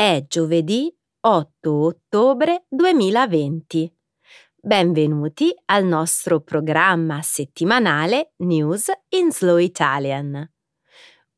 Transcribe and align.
È 0.00 0.24
giovedì 0.26 0.90
8 1.20 1.70
ottobre 1.70 2.64
2020. 2.70 3.94
Benvenuti 4.56 5.54
al 5.66 5.84
nostro 5.84 6.40
programma 6.40 7.20
settimanale 7.20 8.32
News 8.36 8.90
in 9.10 9.30
Slow 9.30 9.58
Italian. 9.58 10.50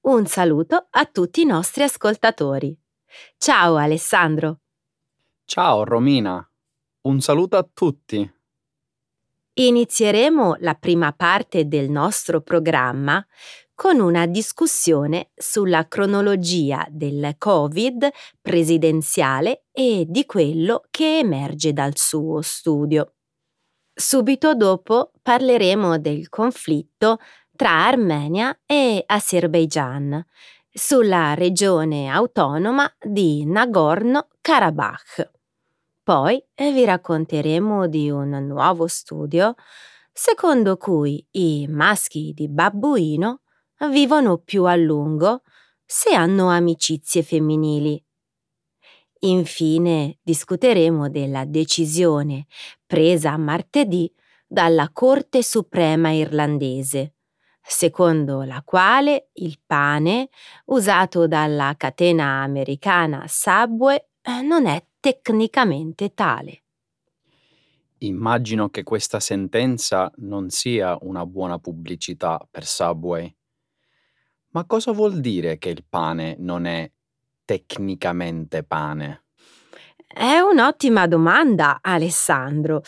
Un 0.03 0.27
saluto 0.27 0.87
a 0.91 1.07
tutti 1.07 1.41
i 1.41 1.45
nostri 1.45 1.83
ascoltatori. 1.83 2.79
Ciao 3.37 3.75
Alessandro. 3.75 4.61
Ciao 5.45 5.83
Romina. 5.83 6.49
Un 7.01 7.21
saluto 7.21 7.57
a 7.57 7.69
tutti. 7.69 8.33
Inizieremo 9.55 10.55
la 10.61 10.75
prima 10.75 11.13
parte 11.13 11.67
del 11.67 11.91
nostro 11.91 12.41
programma 12.41 13.23
con 13.75 14.01
una 14.01 14.27
discussione 14.27 15.31
sulla 15.35 15.87
cronologia 15.89 16.87
del 16.91 17.35
Covid 17.39 18.09
presidenziale 18.41 19.65
e 19.73 20.05
di 20.09 20.25
quello 20.27 20.83
che 20.91 21.19
emerge 21.19 21.73
dal 21.73 21.97
suo 21.97 22.41
studio. 22.43 23.15
Subito 23.95 24.55
dopo 24.55 25.13
parleremo 25.21 25.99
del 25.99 26.29
conflitto 26.29 27.19
tra 27.55 27.87
Armenia 27.87 28.59
e 28.65 29.03
Azerbaijan 29.07 30.25
sulla 30.73 31.35
regione 31.35 32.09
autonoma 32.09 32.91
di 32.99 33.45
Nagorno-Karabakh. 33.45 35.31
Poi 36.03 36.43
vi 36.57 36.85
racconteremo 36.85 37.87
di 37.87 38.11
un 38.11 38.31
nuovo 38.47 38.87
studio 38.87 39.55
secondo 40.13 40.77
cui 40.77 41.25
i 41.33 41.67
maschi 41.69 42.33
di 42.35 42.49
babbuino 42.49 43.42
vivono 43.89 44.39
più 44.39 44.65
a 44.65 44.77
lungo 44.77 45.43
se 45.85 46.15
hanno 46.15 46.49
amicizie 46.49 47.23
femminili. 47.23 48.03
Infine 49.21 50.19
discuteremo 50.23 51.09
della 51.09 51.45
decisione 51.45 52.47
presa 52.87 53.37
martedì 53.37 54.13
dalla 54.47 54.91
Corte 54.93 55.43
Suprema 55.43 56.11
irlandese, 56.11 57.15
secondo 57.63 58.43
la 58.43 58.63
quale 58.65 59.31
il 59.35 59.61
pane 59.65 60.29
usato 60.67 61.27
dalla 61.27 61.75
catena 61.77 62.43
americana 62.43 63.25
Subway 63.29 63.97
eh, 64.23 64.43
non 64.43 64.67
è 64.67 64.85
tecnicamente 64.99 66.15
tale. 66.15 66.63
Immagino 67.99 68.69
che 68.69 68.83
questa 68.83 69.21
sentenza 69.21 70.11
non 70.17 70.51
sia 70.51 70.99
una 71.03 71.25
buona 71.25 71.59
pubblicità 71.59 72.45
per 72.51 72.67
Subway. 72.67 73.33
Ma 74.53 74.65
cosa 74.67 74.93
vuol 74.93 75.21
dire 75.21 75.59
che 75.59 75.71
il 75.71 75.85
pane 75.89 76.37
non 76.39 76.67
è 76.67 76.91
tecnicamente 77.45 78.63
pane? 78.63 79.25
È 80.07 80.39
un'ottima 80.39 81.07
domanda, 81.07 81.79
Alessandro. 81.81 82.83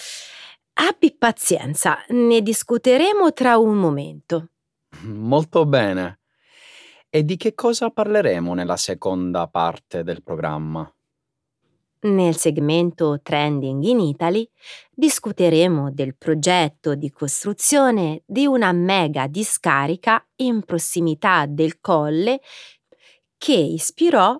Abbi 0.74 1.16
pazienza, 1.16 2.04
ne 2.08 2.42
discuteremo 2.42 3.32
tra 3.32 3.56
un 3.56 3.76
momento. 3.76 4.50
Molto 5.04 5.64
bene. 5.64 6.20
E 7.08 7.22
di 7.22 7.36
che 7.36 7.54
cosa 7.54 7.88
parleremo 7.90 8.52
nella 8.52 8.76
seconda 8.76 9.46
parte 9.48 10.02
del 10.02 10.22
programma? 10.22 10.93
Nel 12.04 12.36
segmento 12.36 13.20
Trending 13.22 13.82
in 13.84 13.98
Italy 13.98 14.46
discuteremo 14.90 15.90
del 15.90 16.14
progetto 16.14 16.94
di 16.94 17.10
costruzione 17.10 18.22
di 18.26 18.44
una 18.44 18.72
mega 18.72 19.26
discarica 19.26 20.22
in 20.36 20.64
prossimità 20.64 21.46
del 21.46 21.80
colle 21.80 22.42
che 23.38 23.54
ispirò 23.54 24.38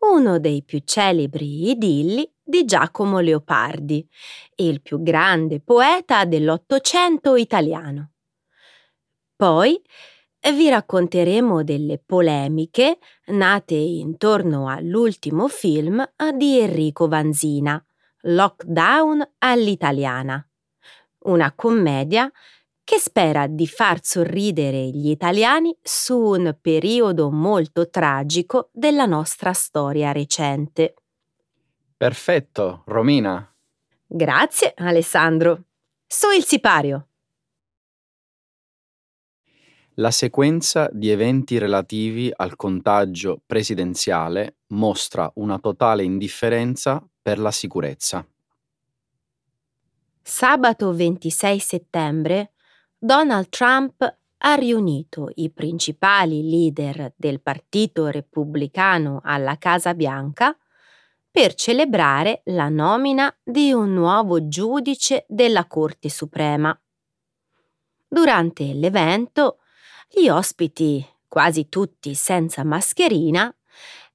uno 0.00 0.38
dei 0.38 0.62
più 0.62 0.82
celebri 0.84 1.70
idilli 1.70 2.30
di 2.42 2.66
Giacomo 2.66 3.20
Leopardi, 3.20 4.06
il 4.56 4.82
più 4.82 5.02
grande 5.02 5.60
poeta 5.60 6.26
dell'Ottocento 6.26 7.34
italiano. 7.34 8.10
Poi 9.34 9.80
vi 10.52 10.68
racconteremo 10.68 11.64
delle 11.64 11.98
polemiche 11.98 12.98
nate 13.26 13.74
intorno 13.74 14.68
all'ultimo 14.68 15.48
film 15.48 16.08
di 16.34 16.60
Enrico 16.60 17.08
Vanzina, 17.08 17.84
Lockdown 18.20 19.34
all'italiana, 19.38 20.46
una 21.24 21.52
commedia 21.52 22.30
che 22.86 22.98
spera 22.98 23.48
di 23.48 23.66
far 23.66 24.04
sorridere 24.04 24.78
gli 24.90 25.10
italiani 25.10 25.76
su 25.82 26.16
un 26.16 26.56
periodo 26.60 27.32
molto 27.32 27.90
tragico 27.90 28.70
della 28.72 29.06
nostra 29.06 29.52
storia 29.52 30.12
recente. 30.12 30.94
Perfetto, 31.96 32.84
Romina. 32.86 33.52
Grazie, 34.06 34.72
Alessandro. 34.76 35.64
Su 36.06 36.30
il 36.30 36.44
sipario. 36.44 37.05
La 39.98 40.10
sequenza 40.10 40.90
di 40.92 41.08
eventi 41.08 41.56
relativi 41.56 42.30
al 42.34 42.54
contagio 42.54 43.40
presidenziale 43.46 44.58
mostra 44.68 45.30
una 45.36 45.58
totale 45.58 46.02
indifferenza 46.02 47.02
per 47.22 47.38
la 47.38 47.50
sicurezza. 47.50 48.26
Sabato 50.20 50.92
26 50.92 51.58
settembre 51.58 52.52
Donald 52.98 53.48
Trump 53.48 54.18
ha 54.36 54.54
riunito 54.56 55.30
i 55.36 55.48
principali 55.50 56.46
leader 56.46 57.14
del 57.16 57.40
Partito 57.40 58.08
Repubblicano 58.08 59.20
alla 59.24 59.56
Casa 59.56 59.94
Bianca 59.94 60.54
per 61.30 61.54
celebrare 61.54 62.42
la 62.46 62.68
nomina 62.68 63.34
di 63.42 63.72
un 63.72 63.94
nuovo 63.94 64.46
giudice 64.46 65.24
della 65.26 65.66
Corte 65.66 66.10
Suprema. 66.10 66.78
Durante 68.06 68.74
l'evento, 68.74 69.60
gli 70.08 70.28
ospiti, 70.28 71.04
quasi 71.28 71.68
tutti 71.68 72.14
senza 72.14 72.64
mascherina, 72.64 73.54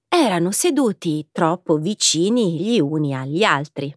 erano 0.07 0.51
seduti 0.51 1.29
troppo 1.31 1.77
vicini 1.77 2.59
gli 2.59 2.79
uni 2.79 3.15
agli 3.15 3.43
altri. 3.43 3.95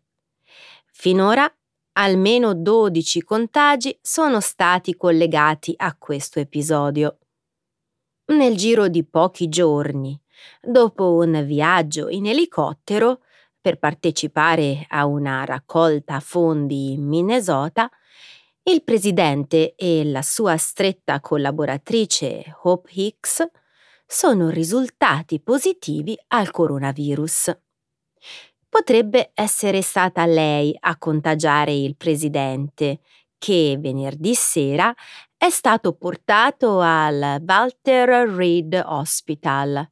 Finora 0.93 1.51
almeno 1.97 2.55
12 2.55 3.23
contagi 3.23 3.97
sono 4.01 4.41
stati 4.41 4.97
collegati 4.97 5.75
a 5.77 5.95
questo 5.97 6.41
episodio. 6.41 7.19
Nel 8.27 8.57
giro 8.57 8.89
di 8.89 9.05
pochi 9.05 9.49
giorni, 9.49 10.19
dopo 10.61 11.15
un 11.15 11.45
viaggio 11.45 12.09
in 12.09 12.27
elicottero 12.27 13.21
per 13.61 13.79
partecipare 13.79 14.87
a 14.89 15.07
una 15.07 15.45
raccolta 15.45 16.21
fondi 16.21 16.93
in 16.93 17.07
Minnesota, 17.07 17.91
il 18.67 18.83
presidente 18.83 19.75
e 19.75 20.05
la 20.05 20.23
sua 20.23 20.57
stretta 20.57 21.21
collaboratrice 21.21 22.57
Hope 22.63 22.91
Hicks 22.95 23.47
sono 24.07 24.49
risultati 24.49 25.39
positivi 25.41 26.19
al 26.29 26.51
coronavirus. 26.51 27.59
Potrebbe 28.67 29.33
essere 29.35 29.83
stata 29.83 30.25
lei 30.25 30.75
a 30.81 30.97
contagiare 30.97 31.75
il 31.75 31.97
presidente, 31.97 33.01
che 33.37 33.77
venerdì 33.79 34.35
sera 34.35 34.95
è 35.37 35.51
stato 35.51 35.93
portato 35.93 36.81
al 36.81 37.43
Walter 37.47 38.31
Reed 38.31 38.83
Hospital, 38.83 39.87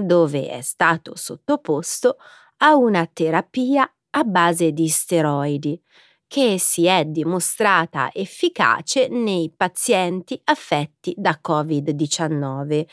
dove 0.00 0.48
è 0.48 0.62
stato 0.62 1.14
sottoposto 1.14 2.16
a 2.58 2.74
una 2.74 3.06
terapia 3.06 3.88
a 4.10 4.24
base 4.24 4.72
di 4.72 4.88
steroidi 4.88 5.80
che 6.30 6.60
si 6.60 6.86
è 6.86 7.04
dimostrata 7.06 8.12
efficace 8.12 9.08
nei 9.08 9.52
pazienti 9.52 10.40
affetti 10.44 11.12
da 11.16 11.40
Covid-19 11.44 12.86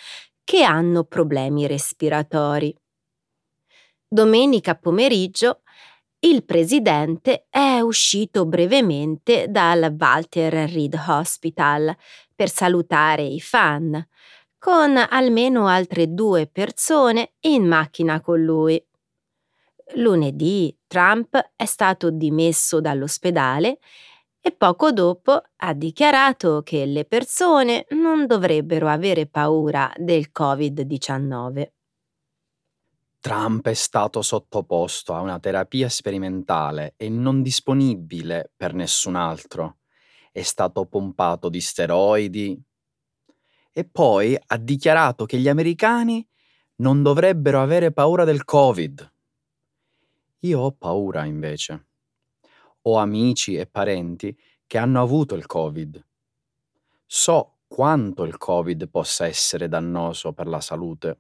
che 0.44 0.64
hanno 0.64 1.04
problemi 1.04 1.68
respiratori. 1.68 2.76
Domenica 4.08 4.74
pomeriggio 4.74 5.62
il 6.22 6.46
presidente 6.46 7.46
è 7.52 7.80
uscito 7.80 8.48
brevemente 8.48 9.46
dal 9.50 9.96
Walter 9.96 10.68
Reed 10.68 11.00
Hospital 11.08 11.96
per 12.34 12.50
salutare 12.50 13.22
i 13.22 13.40
fan, 13.40 14.04
con 14.58 14.98
almeno 14.98 15.68
altre 15.68 16.12
due 16.12 16.48
persone 16.48 17.34
in 17.42 17.68
macchina 17.68 18.20
con 18.20 18.44
lui. 18.44 18.84
Lunedì 19.96 20.76
Trump 20.86 21.52
è 21.56 21.66
stato 21.66 22.10
dimesso 22.12 22.82
dall'ospedale 22.82 23.80
e 24.42 24.52
poco 24.52 24.92
dopo 24.92 25.42
ha 25.56 25.74
dichiarato 25.74 26.62
che 26.62 26.86
le 26.86 27.06
persone 27.06 27.86
non 27.90 28.26
dovrebbero 28.28 28.88
avere 28.88 29.28
paura 29.28 29.92
del 29.98 30.30
Covid-19. 30.38 31.72
Trump 33.20 33.68
è 33.68 33.74
stato 33.74 34.22
sottoposto 34.22 35.14
a 35.14 35.22
una 35.22 35.40
terapia 35.40 35.90
sperimentale 35.90 36.94
e 36.96 37.10
non 37.10 37.42
disponibile 37.42 38.52
per 38.56 38.74
nessun 38.74 39.16
altro. 39.16 39.80
È 40.32 40.44
stato 40.44 40.86
pompato 40.86 41.50
di 41.50 41.60
steroidi 41.60 42.62
e 43.72 43.86
poi 43.86 44.38
ha 44.46 44.58
dichiarato 44.58 45.26
che 45.26 45.38
gli 45.38 45.50
americani 45.50 46.26
non 46.78 47.02
dovrebbero 47.02 47.62
avere 47.62 47.92
paura 47.92 48.24
del 48.24 48.46
Covid. 48.46 49.12
Io 50.42 50.60
ho 50.60 50.72
paura 50.72 51.26
invece. 51.26 51.88
Ho 52.84 52.98
amici 52.98 53.56
e 53.56 53.66
parenti 53.66 54.38
che 54.68 54.78
hanno 54.78 55.02
avuto 55.02 55.34
il 55.34 55.48
Covid. 55.48 56.06
So 57.06 57.60
quanto 57.68 58.24
il 58.24 58.38
Covid 58.38 58.88
possa 58.90 59.26
essere 59.26 59.68
dannoso 59.68 60.34
per 60.34 60.48
la 60.48 60.62
salute. 60.62 61.20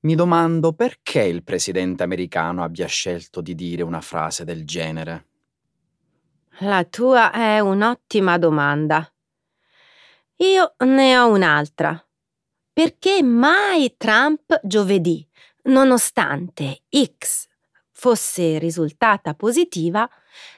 Mi 0.00 0.14
domando 0.14 0.74
perché 0.74 1.22
il 1.22 1.44
presidente 1.44 2.02
americano 2.02 2.62
abbia 2.62 2.86
scelto 2.86 3.40
di 3.40 3.54
dire 3.54 3.82
una 3.82 4.00
frase 4.00 4.44
del 4.44 4.66
genere. 4.66 5.26
La 6.58 6.84
tua 6.84 7.32
è 7.32 7.60
un'ottima 7.60 8.36
domanda. 8.36 9.10
Io 10.36 10.74
ne 10.78 11.18
ho 11.18 11.30
un'altra. 11.30 12.04
Perché 12.72 13.22
mai 13.22 13.96
Trump 13.96 14.60
giovedì, 14.62 15.26
nonostante 15.64 16.82
X 16.90 17.50
fosse 18.02 18.58
risultata 18.58 19.32
positiva, 19.34 20.10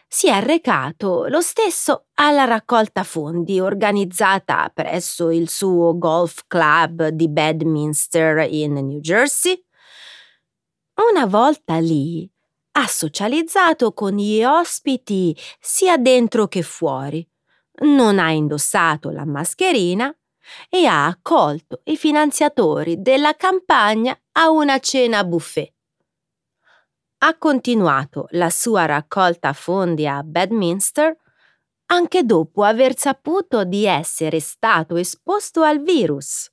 si 0.08 0.29
è 0.29 0.41
recato 0.41 1.26
lo 1.26 1.43
stesso 1.43 2.06
alla 2.14 2.44
raccolta 2.44 3.02
fondi 3.02 3.61
organizzata 3.61 4.70
presso 4.73 5.29
il 5.31 5.50
suo 5.50 5.99
golf 5.99 6.44
club 6.46 7.08
di 7.08 7.29
Bedminster 7.29 8.50
in 8.50 8.73
New 8.73 8.99
Jersey? 8.99 9.62
Una 11.11 11.26
volta 11.26 11.76
lì 11.76 12.26
ha 12.79 12.87
socializzato 12.87 13.93
con 13.93 14.17
gli 14.17 14.43
ospiti 14.43 15.37
sia 15.61 15.99
dentro 15.99 16.49
che 16.49 16.62
fuori, 16.62 17.29
non 17.82 18.19
ha 18.19 18.31
indossato 18.31 19.11
la 19.11 19.26
mascherina 19.26 20.11
e 20.70 20.87
ha 20.87 21.05
accolto 21.05 21.82
i 21.85 21.99
finanziatori 21.99 23.02
della 23.02 23.35
campagna 23.35 24.19
a 24.32 24.49
una 24.49 24.79
cena 24.79 25.23
buffet. 25.25 25.74
Ha 27.26 27.38
continuato 27.38 28.26
la 28.32 28.50
sua 28.50 28.85
raccolta 28.85 29.55
fondi 29.55 30.06
a 30.06 30.23
Bedminster 30.23 31.17
anche 31.87 32.23
dopo 32.23 32.65
aver 32.65 32.99
saputo 32.99 33.65
di 33.65 33.87
essere 33.87 34.41
stato 34.41 34.97
esposto 34.97 35.62
al 35.62 35.81
virus. 35.81 36.53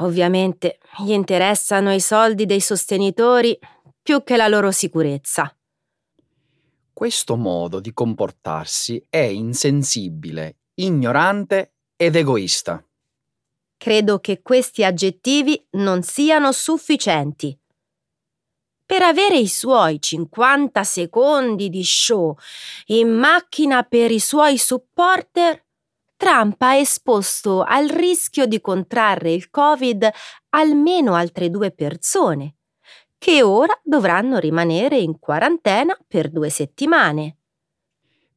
Ovviamente 0.00 0.78
gli 0.98 1.12
interessano 1.12 1.90
i 1.94 2.00
soldi 2.00 2.44
dei 2.44 2.60
sostenitori 2.60 3.58
più 4.02 4.22
che 4.22 4.36
la 4.36 4.46
loro 4.46 4.70
sicurezza. 4.70 5.56
Questo 6.92 7.36
modo 7.36 7.80
di 7.80 7.94
comportarsi 7.94 9.02
è 9.08 9.16
insensibile, 9.20 10.58
ignorante 10.74 11.76
ed 11.96 12.14
egoista. 12.14 12.84
Credo 13.78 14.18
che 14.18 14.42
questi 14.42 14.84
aggettivi 14.84 15.66
non 15.70 16.02
siano 16.02 16.52
sufficienti. 16.52 17.57
Per 18.88 19.02
avere 19.02 19.36
i 19.36 19.48
suoi 19.48 20.00
50 20.00 20.82
secondi 20.82 21.68
di 21.68 21.84
show 21.84 22.34
in 22.86 23.10
macchina 23.10 23.82
per 23.82 24.10
i 24.10 24.18
suoi 24.18 24.56
supporter, 24.56 25.62
Trump 26.16 26.62
ha 26.62 26.74
esposto 26.74 27.62
al 27.62 27.88
rischio 27.88 28.46
di 28.46 28.62
contrarre 28.62 29.30
il 29.30 29.50
Covid 29.50 30.08
almeno 30.48 31.14
altre 31.14 31.50
due 31.50 31.70
persone 31.70 32.54
che 33.18 33.42
ora 33.42 33.78
dovranno 33.84 34.38
rimanere 34.38 34.96
in 34.96 35.18
quarantena 35.18 35.94
per 36.06 36.30
due 36.30 36.48
settimane. 36.48 37.36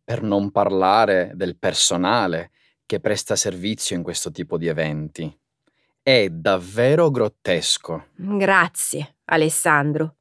Per 0.03 0.21
non 0.21 0.51
parlare 0.51 1.31
del 1.33 1.55
personale 1.55 2.51
che 2.85 2.99
presta 2.99 3.37
servizio 3.37 3.95
in 3.95 4.03
questo 4.03 4.31
tipo 4.31 4.57
di 4.57 4.67
eventi. 4.67 5.33
È 6.03 6.27
davvero 6.27 7.09
grottesco. 7.09 8.07
Grazie, 8.15 9.15
Alessandro. 9.23 10.15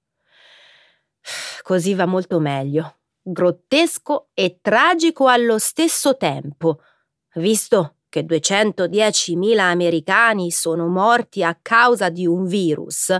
Così 1.62 1.94
va 1.94 2.06
molto 2.06 2.38
meglio. 2.40 2.96
Grottesco 3.22 4.28
e 4.34 4.58
tragico 4.60 5.26
allo 5.26 5.58
stesso 5.58 6.16
tempo, 6.16 6.80
visto 7.34 7.96
che 8.08 8.24
210.000 8.24 9.58
americani 9.58 10.50
sono 10.50 10.88
morti 10.88 11.44
a 11.44 11.56
causa 11.60 12.08
di 12.08 12.26
un 12.26 12.44
virus 12.44 13.16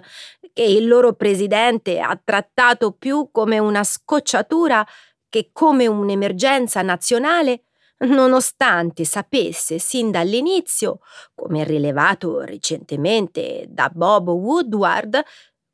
che 0.53 0.65
il 0.65 0.87
loro 0.87 1.15
presidente 1.15 2.01
ha 2.01 2.21
trattato 2.23 2.93
più 2.93 3.29
come 3.31 3.59
una 3.59 3.85
scocciatura 3.85 4.87
che 5.29 5.51
come 5.53 5.87
un'emergenza 5.87 6.83
nazionale, 6.83 7.63
nonostante 7.99 9.05
sapesse 9.05 9.79
sin 9.79 10.11
dall'inizio, 10.11 11.01
come 11.35 11.65
rilevato 11.65 12.41
recentemente 12.41 13.67
da 13.69 13.91
Bob 13.95 14.29
Woodward, 14.29 15.23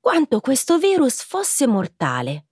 quanto 0.07 0.39
questo 0.39 0.79
virus 0.79 1.25
fosse 1.25 1.67
mortale. 1.67 2.47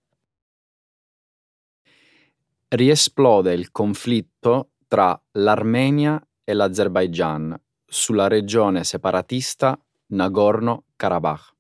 Riesplode 2.67 3.53
il 3.53 3.71
conflitto 3.71 4.73
tra 4.89 5.17
l'Armenia 5.35 6.21
e 6.43 6.53
l'Azerbaigian 6.53 7.57
sulla 7.87 8.27
regione 8.27 8.83
separatista 8.83 9.81
Nagorno-Karabakh. 10.07 11.55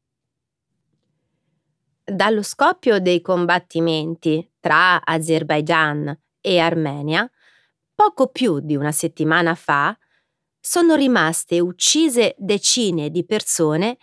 Dallo 2.02 2.42
scoppio 2.42 2.98
dei 2.98 3.20
combattimenti 3.20 4.50
tra 4.58 5.00
Azerbaigian 5.00 6.12
e 6.40 6.58
Armenia, 6.58 7.30
poco 7.94 8.30
più 8.32 8.58
di 8.58 8.74
una 8.74 8.90
settimana 8.90 9.54
fa, 9.54 9.96
sono 10.58 10.96
rimaste 10.96 11.60
uccise 11.60 12.34
decine 12.36 13.10
di 13.10 13.24
persone 13.24 13.98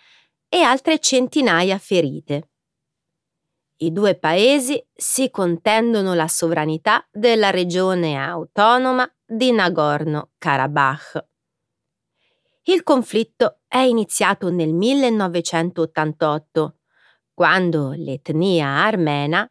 e 0.53 0.63
altre 0.63 0.99
centinaia 0.99 1.77
ferite. 1.77 2.49
I 3.77 3.93
due 3.93 4.15
paesi 4.15 4.85
si 4.93 5.29
contendono 5.29 6.13
la 6.13 6.27
sovranità 6.27 7.07
della 7.09 7.51
regione 7.51 8.17
autonoma 8.17 9.09
di 9.25 9.53
Nagorno-Karabakh. 9.53 11.25
Il 12.63 12.83
conflitto 12.83 13.59
è 13.65 13.77
iniziato 13.77 14.51
nel 14.51 14.73
1988 14.73 16.75
quando 17.33 17.93
l'etnia 17.95 18.67
armena, 18.67 19.49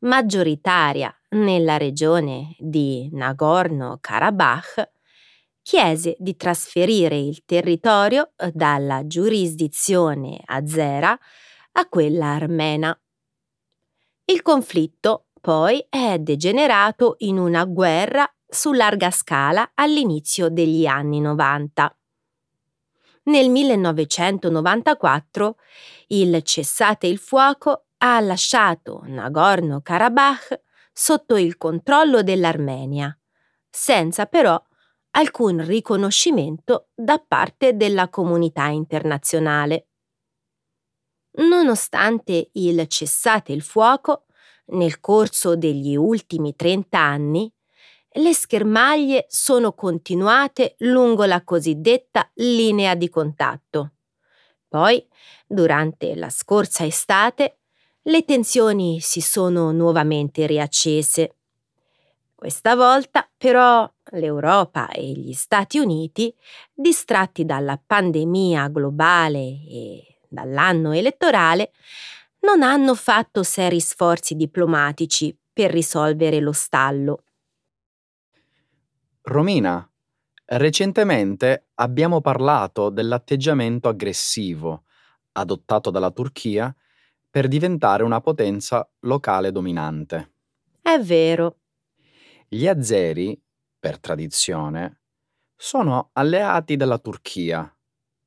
maggioritaria 0.00 1.16
nella 1.28 1.76
regione 1.76 2.56
di 2.58 3.08
Nagorno-Karabakh, 3.12 4.90
chiese 5.70 6.16
di 6.18 6.34
trasferire 6.34 7.16
il 7.16 7.44
territorio 7.44 8.32
dalla 8.52 9.06
giurisdizione 9.06 10.40
azera 10.44 11.16
a 11.72 11.88
quella 11.88 12.26
armena. 12.26 13.00
Il 14.24 14.42
conflitto 14.42 15.26
poi 15.40 15.86
è 15.88 16.18
degenerato 16.18 17.14
in 17.18 17.38
una 17.38 17.64
guerra 17.66 18.28
su 18.48 18.72
larga 18.72 19.12
scala 19.12 19.70
all'inizio 19.74 20.48
degli 20.48 20.86
anni 20.86 21.20
90. 21.20 21.96
Nel 23.26 23.48
1994 23.48 25.56
il 26.08 26.42
cessate 26.42 27.06
il 27.06 27.18
fuoco 27.18 27.84
ha 27.98 28.18
lasciato 28.18 29.02
Nagorno-Karabakh 29.04 30.62
sotto 30.92 31.36
il 31.36 31.56
controllo 31.56 32.24
dell'Armenia, 32.24 33.16
senza 33.70 34.26
però 34.26 34.60
alcun 35.12 35.64
riconoscimento 35.64 36.88
da 36.94 37.18
parte 37.18 37.76
della 37.76 38.08
comunità 38.08 38.66
internazionale. 38.66 39.86
Nonostante 41.38 42.50
il 42.52 42.86
cessate 42.88 43.52
il 43.52 43.62
fuoco, 43.62 44.26
nel 44.72 45.00
corso 45.00 45.56
degli 45.56 45.96
ultimi 45.96 46.54
30 46.54 46.98
anni, 46.98 47.52
le 48.14 48.34
schermaglie 48.34 49.26
sono 49.28 49.72
continuate 49.72 50.74
lungo 50.78 51.24
la 51.24 51.42
cosiddetta 51.44 52.28
linea 52.34 52.94
di 52.94 53.08
contatto. 53.08 53.92
Poi, 54.68 55.04
durante 55.46 56.14
la 56.16 56.30
scorsa 56.30 56.84
estate, 56.84 57.60
le 58.02 58.24
tensioni 58.24 59.00
si 59.00 59.20
sono 59.20 59.72
nuovamente 59.72 60.46
riaccese. 60.46 61.36
Questa 62.40 62.74
volta, 62.74 63.28
però, 63.36 63.86
l'Europa 64.12 64.88
e 64.88 65.12
gli 65.12 65.34
Stati 65.34 65.78
Uniti, 65.78 66.34
distratti 66.72 67.44
dalla 67.44 67.78
pandemia 67.78 68.68
globale 68.68 69.40
e 69.68 70.20
dall'anno 70.26 70.92
elettorale, 70.92 71.72
non 72.38 72.62
hanno 72.62 72.94
fatto 72.94 73.42
seri 73.42 73.78
sforzi 73.78 74.36
diplomatici 74.36 75.36
per 75.52 75.70
risolvere 75.70 76.40
lo 76.40 76.52
stallo. 76.52 77.24
Romina, 79.20 79.86
recentemente 80.46 81.66
abbiamo 81.74 82.22
parlato 82.22 82.88
dell'atteggiamento 82.88 83.86
aggressivo 83.90 84.84
adottato 85.32 85.90
dalla 85.90 86.10
Turchia 86.10 86.74
per 87.28 87.48
diventare 87.48 88.02
una 88.02 88.22
potenza 88.22 88.90
locale 89.00 89.52
dominante. 89.52 90.32
È 90.80 90.98
vero. 91.00 91.59
Gli 92.52 92.66
azeri, 92.66 93.40
per 93.78 94.00
tradizione, 94.00 95.02
sono 95.54 96.10
alleati 96.14 96.74
della 96.74 96.98
Turchia 96.98 97.72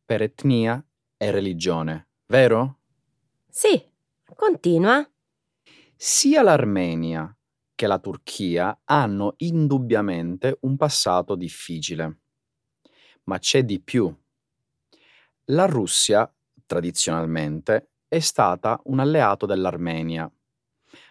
per 0.06 0.22
etnia 0.22 0.82
e 1.18 1.30
religione, 1.30 2.08
vero? 2.27 2.80
Sì, 3.50 3.92
Continua. 4.34 5.06
Sia 5.96 6.42
l'Armenia 6.42 7.36
che 7.75 7.86
la 7.88 8.00
Turchia 8.00 8.82
hanno 8.86 9.34
indubbiamente 9.38 10.58
un 10.62 10.77
passato 10.77 11.36
difficile. 11.36 12.22
Ma 13.25 13.39
c'è 13.39 13.63
di 13.63 13.82
più. 13.82 14.13
La 15.48 15.65
Russia, 15.65 16.34
tradizionalmente, 16.65 17.92
è 18.08 18.20
stata 18.20 18.80
un 18.86 19.00
alleato 19.00 19.46
dell'Armenia, 19.46 20.32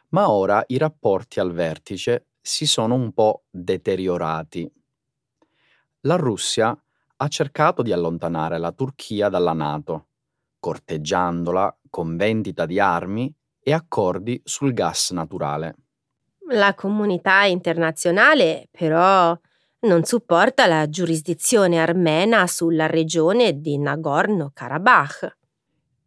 ma 0.08 0.30
ora 0.30 0.64
i 0.68 0.78
rapporti 0.78 1.40
al 1.40 1.52
vertice 1.52 2.31
si 2.42 2.66
sono 2.66 2.94
un 2.94 3.12
po' 3.12 3.44
deteriorati. 3.48 4.70
La 6.00 6.16
Russia 6.16 6.76
ha 7.16 7.28
cercato 7.28 7.82
di 7.82 7.92
allontanare 7.92 8.58
la 8.58 8.72
Turchia 8.72 9.28
dalla 9.28 9.52
Nato, 9.52 10.08
corteggiandola 10.58 11.78
con 11.88 12.16
vendita 12.16 12.66
di 12.66 12.80
armi 12.80 13.32
e 13.62 13.72
accordi 13.72 14.40
sul 14.44 14.72
gas 14.72 15.12
naturale. 15.12 15.76
La 16.48 16.74
comunità 16.74 17.44
internazionale, 17.44 18.68
però, 18.72 19.38
non 19.82 20.04
supporta 20.04 20.66
la 20.66 20.88
giurisdizione 20.88 21.78
armena 21.78 22.46
sulla 22.46 22.86
regione 22.86 23.60
di 23.60 23.78
Nagorno-Karabakh. 23.78 25.36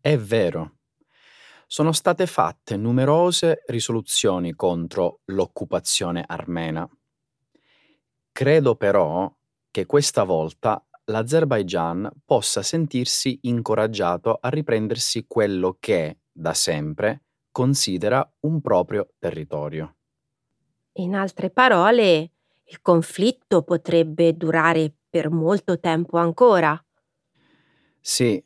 È 0.02 0.18
vero. 0.18 0.75
Sono 1.76 1.92
state 1.92 2.26
fatte 2.26 2.78
numerose 2.78 3.64
risoluzioni 3.66 4.54
contro 4.54 5.20
l'occupazione 5.26 6.24
armena. 6.26 6.90
Credo 8.32 8.78
però 8.78 9.30
che 9.72 9.86
questa 9.86 10.24
volta 10.24 10.82
l'Azerbaigian 11.08 12.10
possa 12.24 12.62
sentirsi 12.62 13.40
incoraggiato 13.42 14.38
a 14.40 14.48
riprendersi 14.48 15.26
quello 15.28 15.76
che, 15.78 16.20
da 16.32 16.54
sempre, 16.54 17.24
considera 17.52 18.26
un 18.44 18.62
proprio 18.62 19.10
territorio. 19.20 19.98
In 20.94 21.14
altre 21.14 21.50
parole, 21.50 22.32
il 22.64 22.82
conflitto 22.82 23.64
potrebbe 23.64 24.38
durare 24.38 24.94
per 25.10 25.30
molto 25.30 25.78
tempo 25.82 26.18
ancora. 26.20 26.82
Sì, 28.00 28.42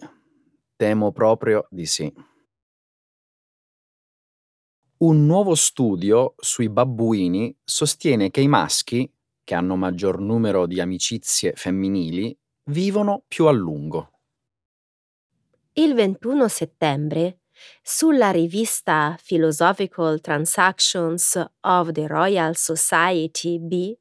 temo 0.76 1.12
proprio 1.12 1.68
di 1.70 1.86
sì. 1.86 2.12
Un 5.02 5.26
nuovo 5.26 5.56
studio 5.56 6.34
sui 6.38 6.68
babbuini 6.68 7.56
sostiene 7.64 8.30
che 8.32 8.42
i 8.42 8.50
maschi, 8.50 9.10
che 9.46 9.56
hanno 9.56 9.78
maggior 9.78 10.20
numero 10.20 10.66
di 10.66 10.82
amicizie 10.82 11.54
femminili, 11.54 12.38
vivono 12.66 13.24
più 13.26 13.46
a 13.46 13.52
lungo. 13.52 14.10
Il 15.72 15.94
21 15.94 16.50
settembre, 16.50 17.44
sulla 17.82 18.32
rivista 18.32 19.18
Philosophical 19.26 20.20
Transactions 20.20 21.50
of 21.62 21.92
the 21.94 22.06
Royal 22.06 22.58
Society 22.58 23.58
B, 23.58 23.98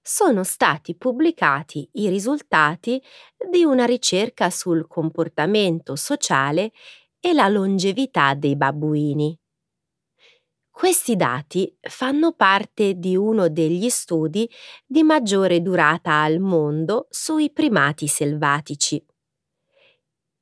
sono 0.00 0.42
stati 0.42 0.94
pubblicati 0.96 1.86
i 1.92 2.08
risultati 2.08 2.98
di 3.50 3.62
una 3.62 3.84
ricerca 3.84 4.48
sul 4.48 4.86
comportamento 4.86 5.96
sociale 5.96 6.72
e 7.20 7.34
la 7.34 7.48
longevità 7.48 8.32
dei 8.32 8.56
babbuini. 8.56 9.38
Questi 10.76 11.14
dati 11.14 11.72
fanno 11.82 12.32
parte 12.32 12.94
di 12.94 13.14
uno 13.14 13.48
degli 13.48 13.88
studi 13.88 14.50
di 14.84 15.04
maggiore 15.04 15.62
durata 15.62 16.20
al 16.20 16.40
mondo 16.40 17.06
sui 17.10 17.52
primati 17.52 18.08
selvatici. 18.08 19.00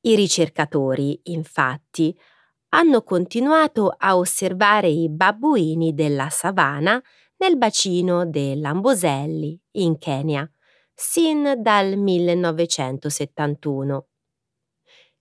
I 0.01 0.15
ricercatori, 0.15 1.19
infatti, 1.25 2.19
hanno 2.69 3.03
continuato 3.03 3.93
a 3.95 4.17
osservare 4.17 4.87
i 4.87 5.07
babbuini 5.07 5.93
della 5.93 6.29
savana 6.29 6.99
nel 7.37 7.55
bacino 7.55 8.25
dell'Amboselli, 8.25 9.61
in 9.73 9.99
Kenya, 9.99 10.51
sin 10.95 11.57
dal 11.59 11.95
1971. 11.95 14.07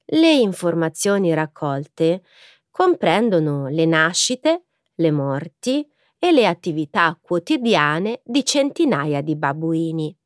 Le 0.06 0.32
informazioni 0.32 1.34
raccolte 1.34 2.22
comprendono 2.70 3.68
le 3.68 3.84
nascite, 3.84 4.68
le 5.02 5.10
morti 5.10 5.86
e 6.18 6.32
le 6.32 6.46
attività 6.46 7.18
quotidiane 7.20 8.22
di 8.24 8.44
centinaia 8.44 9.20
di 9.20 9.36
babbuini. 9.36 10.16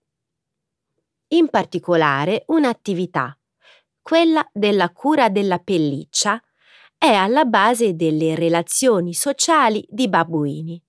In 1.28 1.48
particolare 1.48 2.44
un'attività, 2.48 3.36
quella 4.00 4.48
della 4.52 4.92
cura 4.92 5.28
della 5.28 5.58
pelliccia, 5.58 6.40
è 6.98 7.12
alla 7.12 7.44
base 7.44 7.96
delle 7.96 8.34
relazioni 8.34 9.12
sociali 9.14 9.84
di 9.88 10.08
babbuini. 10.08 10.80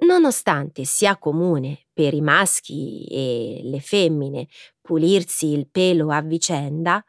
Nonostante 0.00 0.84
sia 0.84 1.16
comune 1.16 1.86
per 1.92 2.12
i 2.12 2.20
maschi 2.20 3.06
e 3.08 3.60
le 3.62 3.80
femmine 3.80 4.48
pulirsi 4.80 5.46
il 5.52 5.68
pelo 5.68 6.10
a 6.10 6.20
vicenda, 6.20 7.04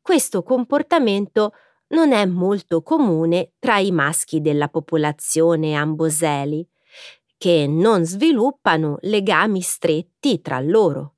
questo 0.00 0.42
comportamento 0.42 1.52
non 1.92 2.12
è 2.12 2.24
molto 2.26 2.82
comune 2.82 3.52
tra 3.58 3.78
i 3.78 3.90
maschi 3.90 4.40
della 4.40 4.68
popolazione 4.68 5.74
amboseli, 5.74 6.66
che 7.36 7.66
non 7.66 8.04
sviluppano 8.04 8.98
legami 9.00 9.60
stretti 9.60 10.40
tra 10.40 10.60
loro. 10.60 11.16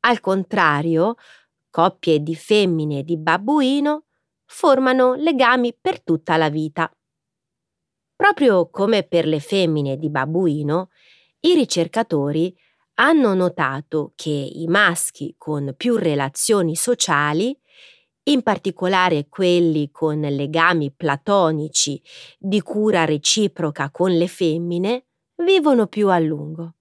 Al 0.00 0.20
contrario, 0.20 1.14
coppie 1.70 2.20
di 2.20 2.34
femmine 2.34 3.02
di 3.02 3.16
babbuino 3.16 4.04
formano 4.44 5.14
legami 5.14 5.76
per 5.78 6.02
tutta 6.02 6.36
la 6.36 6.48
vita. 6.48 6.90
Proprio 8.14 8.70
come 8.70 9.02
per 9.02 9.26
le 9.26 9.40
femmine 9.40 9.96
di 9.96 10.10
babbuino, 10.10 10.90
i 11.40 11.54
ricercatori 11.54 12.56
hanno 12.94 13.34
notato 13.34 14.12
che 14.14 14.30
i 14.30 14.66
maschi 14.68 15.34
con 15.36 15.74
più 15.76 15.96
relazioni 15.96 16.76
sociali, 16.76 17.58
in 18.28 18.42
particolare 18.42 19.26
quelli 19.28 19.90
con 19.90 20.20
legami 20.20 20.90
platonici 20.90 22.00
di 22.38 22.60
cura 22.60 23.04
reciproca 23.04 23.90
con 23.90 24.10
le 24.10 24.26
femmine, 24.26 25.04
vivono 25.36 25.86
più 25.86 26.08
a 26.08 26.18
lungo. 26.18 26.74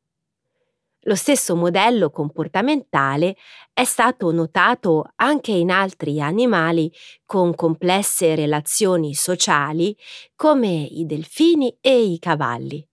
Lo 1.08 1.14
stesso 1.14 1.56
modello 1.56 2.10
comportamentale 2.10 3.36
è 3.74 3.84
stato 3.84 4.32
notato 4.32 5.12
anche 5.18 5.52
in 5.52 5.70
altri 5.70 6.20
animali 6.20 6.92
con 7.25 7.54
complesse 7.54 8.34
relazioni 8.34 9.14
sociali 9.14 9.96
come 10.36 10.68
i 10.68 11.06
delfini 11.06 11.78
e 11.80 12.02
i 12.02 12.18
cavalli. 12.18 12.84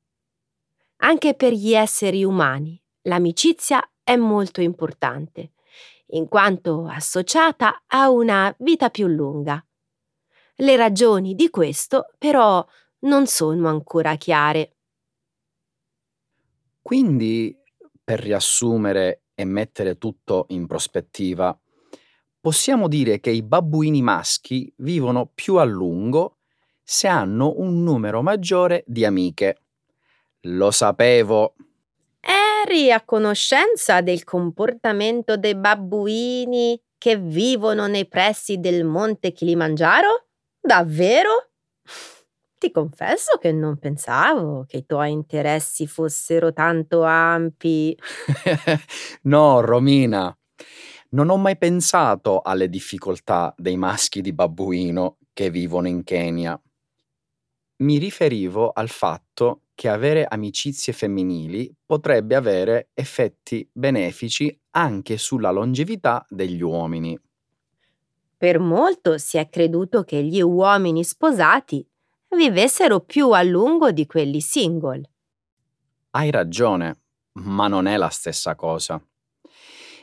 Anche 0.98 1.32
per 1.32 1.54
gli 1.54 1.72
esseri 1.72 2.22
umani 2.22 2.78
l'amicizia 3.02 3.82
è 4.04 4.16
molto 4.16 4.60
importante, 4.60 5.52
in 6.14 6.28
quanto 6.28 6.86
associata 6.86 7.84
a 7.86 8.10
una 8.10 8.54
vita 8.58 8.90
più 8.90 9.06
lunga. 9.06 9.64
Le 10.56 10.76
ragioni 10.76 11.34
di 11.34 11.50
questo 11.50 12.10
però 12.18 12.64
non 13.00 13.26
sono 13.26 13.68
ancora 13.68 14.16
chiare. 14.16 14.76
Quindi 16.80 17.56
per 18.02 18.20
riassumere 18.20 19.22
e 19.34 19.44
mettere 19.44 19.96
tutto 19.96 20.46
in 20.48 20.66
prospettiva, 20.66 21.58
possiamo 22.40 22.88
dire 22.88 23.20
che 23.20 23.30
i 23.30 23.42
babbuini 23.42 24.02
maschi 24.02 24.72
vivono 24.78 25.30
più 25.32 25.56
a 25.56 25.64
lungo 25.64 26.38
se 26.82 27.06
hanno 27.08 27.54
un 27.58 27.82
numero 27.82 28.22
maggiore 28.22 28.84
di 28.86 29.04
amiche. 29.04 29.62
Lo 30.42 30.70
sapevo. 30.70 31.54
Eri 32.64 32.92
a 32.92 33.02
conoscenza 33.02 34.02
del 34.02 34.22
comportamento 34.22 35.36
dei 35.36 35.56
babbuini 35.56 36.80
che 36.96 37.16
vivono 37.16 37.88
nei 37.88 38.06
pressi 38.06 38.58
del 38.58 38.84
monte 38.84 39.32
Kilimangiaro? 39.32 40.26
Davvero? 40.60 41.50
Ti 42.58 42.70
confesso 42.70 43.38
che 43.38 43.50
non 43.50 43.78
pensavo 43.78 44.64
che 44.68 44.76
i 44.76 44.86
tuoi 44.86 45.10
interessi 45.10 45.88
fossero 45.88 46.52
tanto 46.52 47.02
ampi. 47.02 47.96
no, 49.22 49.60
Romina, 49.60 50.36
non 51.10 51.30
ho 51.30 51.36
mai 51.38 51.58
pensato 51.58 52.42
alle 52.42 52.68
difficoltà 52.68 53.52
dei 53.56 53.76
maschi 53.76 54.20
di 54.20 54.32
babbuino 54.32 55.18
che 55.32 55.50
vivono 55.50 55.88
in 55.88 56.04
Kenya. 56.04 56.60
Mi 57.78 57.98
riferivo 57.98 58.70
al 58.70 58.88
fatto 58.88 59.61
che 59.74 59.88
avere 59.88 60.24
amicizie 60.24 60.92
femminili 60.92 61.74
potrebbe 61.84 62.34
avere 62.34 62.90
effetti 62.94 63.68
benefici 63.72 64.56
anche 64.70 65.16
sulla 65.18 65.50
longevità 65.50 66.24
degli 66.28 66.62
uomini. 66.62 67.18
Per 68.36 68.58
molto 68.58 69.18
si 69.18 69.38
è 69.38 69.48
creduto 69.48 70.02
che 70.02 70.22
gli 70.22 70.40
uomini 70.40 71.04
sposati 71.04 71.86
vivessero 72.36 73.00
più 73.00 73.30
a 73.30 73.42
lungo 73.42 73.92
di 73.92 74.06
quelli 74.06 74.40
single. 74.40 75.10
Hai 76.10 76.30
ragione, 76.30 77.02
ma 77.34 77.68
non 77.68 77.86
è 77.86 77.96
la 77.96 78.08
stessa 78.08 78.54
cosa. 78.54 79.02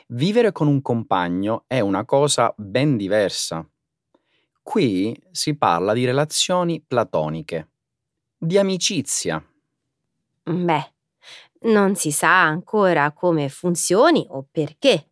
Vivere 0.08 0.52
con 0.52 0.66
un 0.66 0.82
compagno 0.82 1.64
è 1.66 1.80
una 1.80 2.04
cosa 2.04 2.52
ben 2.56 2.96
diversa. 2.96 3.68
Qui 4.62 5.20
si 5.30 5.56
parla 5.56 5.92
di 5.92 6.04
relazioni 6.04 6.82
platoniche, 6.84 7.70
di 8.36 8.58
amicizia. 8.58 9.44
Beh, 10.50 10.92
non 11.62 11.94
si 11.94 12.10
sa 12.10 12.42
ancora 12.42 13.12
come 13.12 13.48
funzioni 13.48 14.26
o 14.30 14.46
perché. 14.50 15.10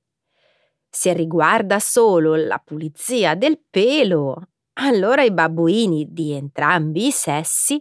Se 0.91 1.13
riguarda 1.13 1.79
solo 1.79 2.35
la 2.35 2.59
pulizia 2.59 3.37
del 3.37 3.61
pelo, 3.71 4.49
allora 4.81 5.23
i 5.23 5.31
babbuini 5.31 6.13
di 6.13 6.33
entrambi 6.33 7.07
i 7.07 7.11
sessi 7.13 7.81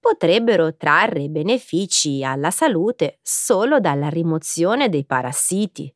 potrebbero 0.00 0.74
trarre 0.76 1.28
benefici 1.28 2.24
alla 2.24 2.50
salute 2.50 3.18
solo 3.22 3.78
dalla 3.78 4.08
rimozione 4.08 4.88
dei 4.88 5.04
parassiti. 5.04 5.92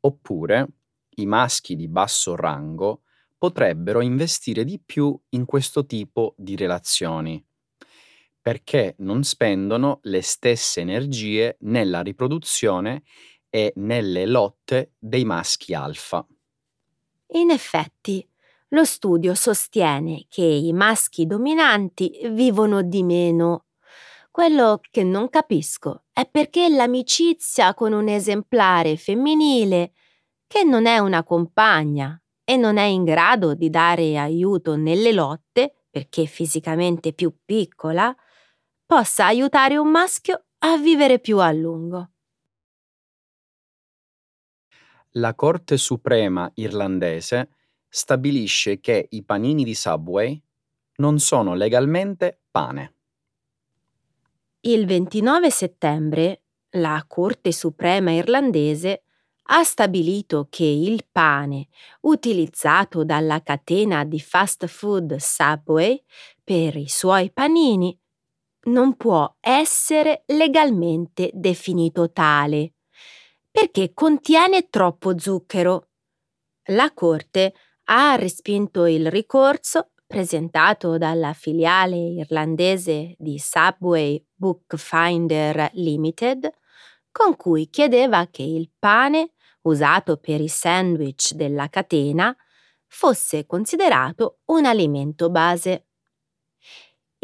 Oppure 0.00 0.68
i 1.16 1.26
maschi 1.26 1.74
di 1.74 1.88
basso 1.88 2.36
rango 2.36 3.02
potrebbero 3.36 4.00
investire 4.00 4.64
di 4.64 4.80
più 4.84 5.18
in 5.30 5.44
questo 5.46 5.84
tipo 5.84 6.34
di 6.36 6.54
relazioni, 6.54 7.44
perché 8.42 8.96
non 8.98 9.22
spendono 9.22 10.00
le 10.02 10.20
stesse 10.20 10.80
energie 10.80 11.56
nella 11.60 12.02
riproduzione 12.02 13.04
e 13.48 13.72
nelle 13.76 14.26
lotte 14.26 14.92
dei 14.98 15.24
maschi 15.24 15.72
alfa. 15.72 16.26
In 17.34 17.50
effetti, 17.50 18.26
lo 18.68 18.84
studio 18.84 19.34
sostiene 19.34 20.24
che 20.28 20.42
i 20.42 20.72
maschi 20.72 21.26
dominanti 21.26 22.20
vivono 22.30 22.82
di 22.82 23.02
meno. 23.02 23.66
Quello 24.30 24.80
che 24.90 25.04
non 25.04 25.28
capisco 25.28 26.04
è 26.12 26.26
perché 26.26 26.68
l'amicizia 26.68 27.74
con 27.74 27.92
un 27.92 28.08
esemplare 28.08 28.96
femminile, 28.96 29.92
che 30.46 30.64
non 30.64 30.86
è 30.86 30.98
una 30.98 31.22
compagna 31.22 32.20
e 32.44 32.56
non 32.56 32.76
è 32.76 32.84
in 32.84 33.04
grado 33.04 33.54
di 33.54 33.70
dare 33.70 34.18
aiuto 34.18 34.76
nelle 34.76 35.12
lotte, 35.12 35.84
perché 35.90 36.22
è 36.22 36.26
fisicamente 36.26 37.12
più 37.12 37.34
piccola, 37.44 38.14
possa 38.92 39.24
aiutare 39.24 39.78
un 39.78 39.88
maschio 39.88 40.48
a 40.58 40.76
vivere 40.76 41.18
più 41.18 41.38
a 41.38 41.50
lungo. 41.50 42.10
La 45.12 45.34
Corte 45.34 45.78
Suprema 45.78 46.50
irlandese 46.56 47.54
stabilisce 47.88 48.80
che 48.80 49.06
i 49.12 49.24
panini 49.24 49.64
di 49.64 49.74
Subway 49.74 50.38
non 50.96 51.20
sono 51.20 51.54
legalmente 51.54 52.42
pane. 52.50 52.96
Il 54.60 54.84
29 54.84 55.50
settembre 55.50 56.42
la 56.72 57.02
Corte 57.08 57.50
Suprema 57.50 58.10
irlandese 58.10 59.04
ha 59.44 59.64
stabilito 59.64 60.48
che 60.50 60.64
il 60.64 61.06
pane 61.10 61.68
utilizzato 62.02 63.04
dalla 63.04 63.40
catena 63.40 64.04
di 64.04 64.20
fast 64.20 64.66
food 64.66 65.16
Subway 65.16 65.98
per 66.44 66.76
i 66.76 66.88
suoi 66.88 67.30
panini 67.32 67.98
non 68.64 68.96
può 68.96 69.36
essere 69.40 70.22
legalmente 70.26 71.30
definito 71.34 72.10
tale 72.12 72.74
perché 73.50 73.92
contiene 73.92 74.68
troppo 74.70 75.18
zucchero. 75.18 75.88
La 76.70 76.92
Corte 76.94 77.54
ha 77.84 78.14
respinto 78.14 78.86
il 78.86 79.10
ricorso 79.10 79.90
presentato 80.06 80.96
dalla 80.98 81.32
filiale 81.32 81.96
irlandese 81.96 83.14
di 83.18 83.38
Subway 83.38 84.24
Bookfinder 84.34 85.70
Limited, 85.74 86.50
con 87.10 87.36
cui 87.36 87.68
chiedeva 87.68 88.26
che 88.30 88.42
il 88.42 88.70
pane 88.78 89.32
usato 89.62 90.16
per 90.16 90.40
i 90.40 90.48
sandwich 90.48 91.32
della 91.34 91.68
catena 91.68 92.34
fosse 92.86 93.46
considerato 93.46 94.40
un 94.46 94.64
alimento 94.64 95.30
base. 95.30 95.86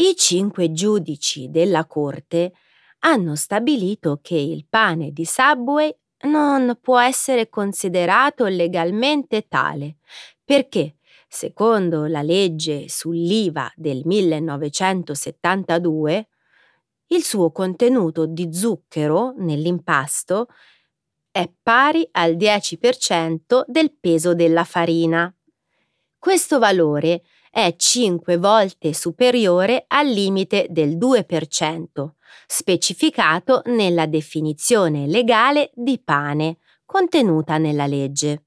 I 0.00 0.14
cinque 0.14 0.70
giudici 0.70 1.50
della 1.50 1.84
Corte 1.84 2.52
hanno 3.00 3.34
stabilito 3.34 4.20
che 4.22 4.37
il 4.37 4.64
pane 4.68 5.11
di 5.11 5.24
Subway 5.24 5.92
non 6.26 6.78
può 6.80 7.00
essere 7.00 7.48
considerato 7.48 8.46
legalmente 8.46 9.48
tale, 9.48 9.96
perché, 10.44 10.98
secondo 11.26 12.06
la 12.06 12.22
legge 12.22 12.88
sull'IVA 12.88 13.72
del 13.74 14.02
1972, 14.04 16.28
il 17.08 17.24
suo 17.24 17.50
contenuto 17.50 18.24
di 18.24 18.54
zucchero 18.54 19.34
nell'impasto 19.37 20.46
è 21.32 21.50
pari 21.61 22.08
al 22.12 22.37
10% 22.37 23.64
del 23.66 23.92
peso 23.98 24.32
della 24.32 24.62
farina. 24.62 25.34
Questo 26.16 26.61
valore 26.61 27.22
è 27.50 27.74
5 27.76 28.37
volte 28.37 28.92
superiore 28.92 29.84
al 29.88 30.06
limite 30.06 30.66
del 30.70 30.96
2%, 30.96 32.11
specificato 32.46 33.62
nella 33.66 34.06
definizione 34.06 35.06
legale 35.06 35.70
di 35.74 36.00
pane 36.02 36.58
contenuta 36.84 37.58
nella 37.58 37.87
legge. 37.87 38.44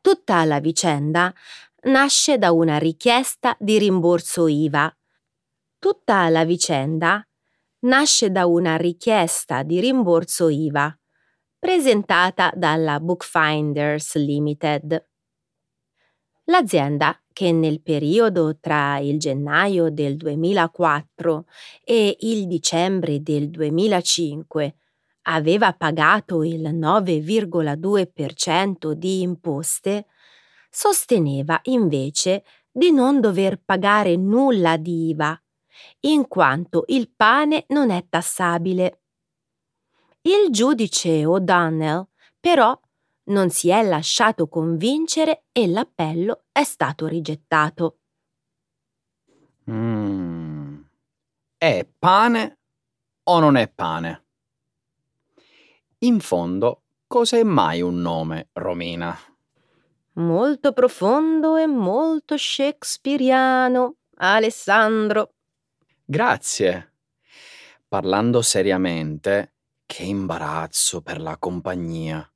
Tutta 0.00 0.44
la 0.44 0.60
vicenda 0.60 1.32
nasce 1.84 2.38
da 2.38 2.52
una 2.52 2.78
richiesta 2.78 3.56
di 3.58 3.78
rimborso 3.78 4.46
IVA. 4.46 4.94
Tutta 5.78 6.28
la 6.28 6.44
vicenda 6.44 7.26
nasce 7.80 8.30
da 8.30 8.46
una 8.46 8.76
richiesta 8.76 9.62
di 9.62 9.80
rimborso 9.80 10.48
IVA 10.48 10.98
presentata 11.58 12.52
dalla 12.54 13.00
Bookfinders 13.00 14.16
Limited. 14.16 15.06
L'azienda, 16.44 17.20
che 17.38 17.52
nel 17.52 17.80
periodo 17.82 18.58
tra 18.58 18.98
il 18.98 19.20
gennaio 19.20 19.92
del 19.92 20.16
2004 20.16 21.44
e 21.84 22.16
il 22.18 22.48
dicembre 22.48 23.22
del 23.22 23.48
2005 23.48 24.74
aveva 25.22 25.72
pagato 25.72 26.42
il 26.42 26.74
9,2% 26.74 28.90
di 28.90 29.20
imposte, 29.20 30.06
sosteneva 30.68 31.60
invece 31.66 32.42
di 32.72 32.90
non 32.90 33.20
dover 33.20 33.62
pagare 33.64 34.16
nulla 34.16 34.76
di 34.76 35.10
IVA, 35.10 35.40
in 36.00 36.26
quanto 36.26 36.82
il 36.88 37.08
pane 37.14 37.66
non 37.68 37.90
è 37.90 38.04
tassabile. 38.08 39.02
Il 40.22 40.50
giudice 40.50 41.24
O'Donnell 41.24 42.04
però 42.40 42.76
non 43.28 43.50
si 43.50 43.70
è 43.70 43.82
lasciato 43.82 44.48
convincere 44.48 45.44
e 45.52 45.66
l'appello 45.66 46.44
è 46.52 46.64
stato 46.64 47.06
rigettato. 47.06 47.98
Mm. 49.70 50.80
È 51.56 51.86
pane 51.98 52.58
o 53.24 53.38
non 53.40 53.56
è 53.56 53.68
pane? 53.68 54.24
In 55.98 56.20
fondo, 56.20 56.82
cos'è 57.06 57.42
mai 57.42 57.82
un 57.82 58.00
nome, 58.00 58.48
Romina? 58.52 59.16
Molto 60.14 60.72
profondo 60.72 61.56
e 61.56 61.66
molto 61.66 62.36
shakespeariano, 62.36 63.96
Alessandro. 64.16 65.34
Grazie. 66.04 66.92
Parlando 67.86 68.42
seriamente, 68.42 69.54
che 69.86 70.04
imbarazzo 70.04 71.02
per 71.02 71.20
la 71.20 71.36
compagnia. 71.38 72.28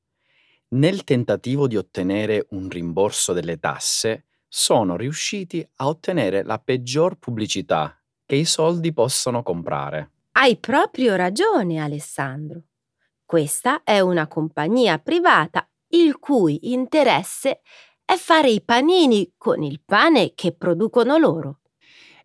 Nel 0.73 1.05
tentativo 1.05 1.67
di 1.67 1.77
ottenere 1.77 2.47
un 2.51 2.69
rimborso 2.71 3.35
delle 3.35 3.59
tasse, 3.59 4.25
sono 4.49 4.97
riusciti 4.97 5.67
a 5.77 5.89
ottenere 5.89 6.43
la 6.43 6.59
peggior 6.59 7.19
pubblicità 7.19 7.99
che 8.25 8.37
i 8.37 8.45
soldi 8.45 8.93
possono 8.93 9.43
comprare. 9.43 10.11
Hai 10.33 10.57
proprio 10.57 11.15
ragione, 11.15 11.79
Alessandro. 11.79 12.63
Questa 13.25 13.83
è 13.83 14.01
una 14.01 14.27
compagnia 14.27 14.99
privata 14.99 15.69
il 15.89 16.19
cui 16.19 16.73
interesse 16.73 17.61
è 18.05 18.17
fare 18.17 18.49
i 18.49 18.63
panini 18.63 19.35
con 19.37 19.63
il 19.63 19.83
pane 19.85 20.33
che 20.35 20.53
producono 20.53 21.19
loro. 21.19 21.61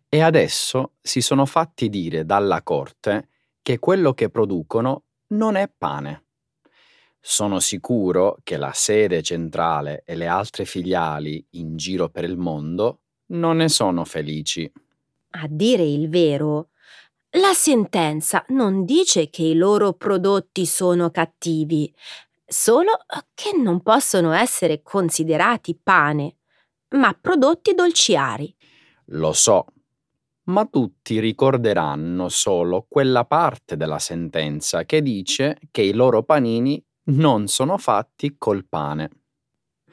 E 0.08 0.20
adesso 0.20 0.94
si 1.02 1.20
sono 1.20 1.44
fatti 1.44 1.90
dire 1.90 2.24
dalla 2.24 2.62
corte 2.62 3.28
che 3.60 3.78
quello 3.78 4.14
che 4.14 4.30
producono 4.30 5.04
non 5.28 5.56
è 5.56 5.70
pane. 5.76 6.27
Sono 7.30 7.60
sicuro 7.60 8.38
che 8.42 8.56
la 8.56 8.72
sede 8.72 9.20
centrale 9.20 10.02
e 10.06 10.16
le 10.16 10.26
altre 10.26 10.64
filiali 10.64 11.46
in 11.50 11.76
giro 11.76 12.08
per 12.08 12.24
il 12.24 12.38
mondo 12.38 13.00
non 13.32 13.58
ne 13.58 13.68
sono 13.68 14.06
felici. 14.06 14.72
A 15.32 15.46
dire 15.46 15.82
il 15.82 16.08
vero, 16.08 16.70
la 17.32 17.52
sentenza 17.52 18.46
non 18.48 18.86
dice 18.86 19.28
che 19.28 19.42
i 19.42 19.54
loro 19.54 19.92
prodotti 19.92 20.64
sono 20.64 21.10
cattivi, 21.10 21.94
solo 22.46 22.92
che 23.34 23.54
non 23.54 23.82
possono 23.82 24.32
essere 24.32 24.80
considerati 24.82 25.78
pane, 25.80 26.36
ma 26.92 27.12
prodotti 27.12 27.74
dolciari. 27.74 28.56
Lo 29.08 29.34
so, 29.34 29.66
ma 30.44 30.64
tutti 30.64 31.20
ricorderanno 31.20 32.30
solo 32.30 32.86
quella 32.88 33.26
parte 33.26 33.76
della 33.76 33.98
sentenza 33.98 34.86
che 34.86 35.02
dice 35.02 35.58
che 35.70 35.82
i 35.82 35.92
loro 35.92 36.22
panini 36.22 36.82
non 37.08 37.46
sono 37.46 37.78
fatti 37.78 38.36
col 38.36 38.66
pane. 38.66 39.10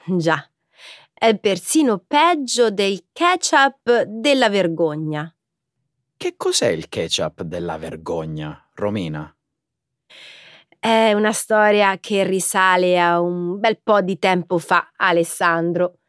Già, 0.05 0.49
è 1.13 1.37
persino 1.37 2.03
peggio 2.05 2.71
del 2.71 3.05
ketchup 3.11 4.01
della 4.03 4.49
vergogna. 4.49 5.33
Che 6.17 6.35
cos'è 6.37 6.67
il 6.67 6.87
ketchup 6.89 7.43
della 7.43 7.77
vergogna, 7.77 8.69
Romina? 8.75 9.29
È 10.79 11.13
una 11.13 11.31
storia 11.31 11.97
che 11.99 12.23
risale 12.23 12.99
a 12.99 13.19
un 13.19 13.59
bel 13.59 13.79
po' 13.81 14.01
di 14.01 14.19
tempo 14.19 14.59
fa, 14.59 14.91
Alessandro. 14.95 15.99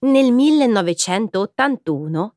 Nel 0.00 0.32
1981 0.32 2.34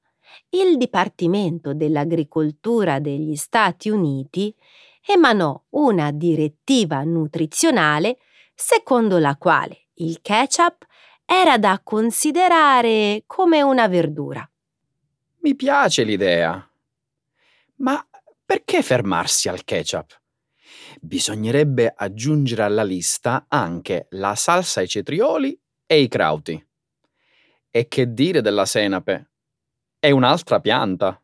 il 0.49 0.77
Dipartimento 0.77 1.73
dell'Agricoltura 1.73 2.99
degli 2.99 3.35
Stati 3.35 3.89
Uniti 3.89 4.55
emanò 5.05 5.61
una 5.69 6.11
direttiva 6.11 7.03
nutrizionale 7.03 8.17
secondo 8.53 9.17
la 9.17 9.35
quale 9.37 9.87
il 9.95 10.19
ketchup 10.21 10.85
era 11.25 11.57
da 11.57 11.79
considerare 11.83 13.23
come 13.25 13.61
una 13.61 13.87
verdura. 13.87 14.49
Mi 15.41 15.55
piace 15.55 16.03
l'idea. 16.03 16.67
Ma 17.75 18.05
perché 18.45 18.81
fermarsi 18.81 19.47
al 19.47 19.63
ketchup? 19.63 20.19
Bisognerebbe 20.99 21.93
aggiungere 21.95 22.63
alla 22.63 22.83
lista 22.83 23.45
anche 23.47 24.07
la 24.11 24.35
salsa 24.35 24.79
ai 24.79 24.87
cetrioli 24.87 25.57
e 25.85 26.01
i 26.01 26.07
crauti. 26.07 26.67
E 27.71 27.87
che 27.87 28.13
dire 28.13 28.41
della 28.41 28.65
senape? 28.65 29.29
È 29.99 30.09
un'altra 30.09 30.59
pianta. 30.59 31.21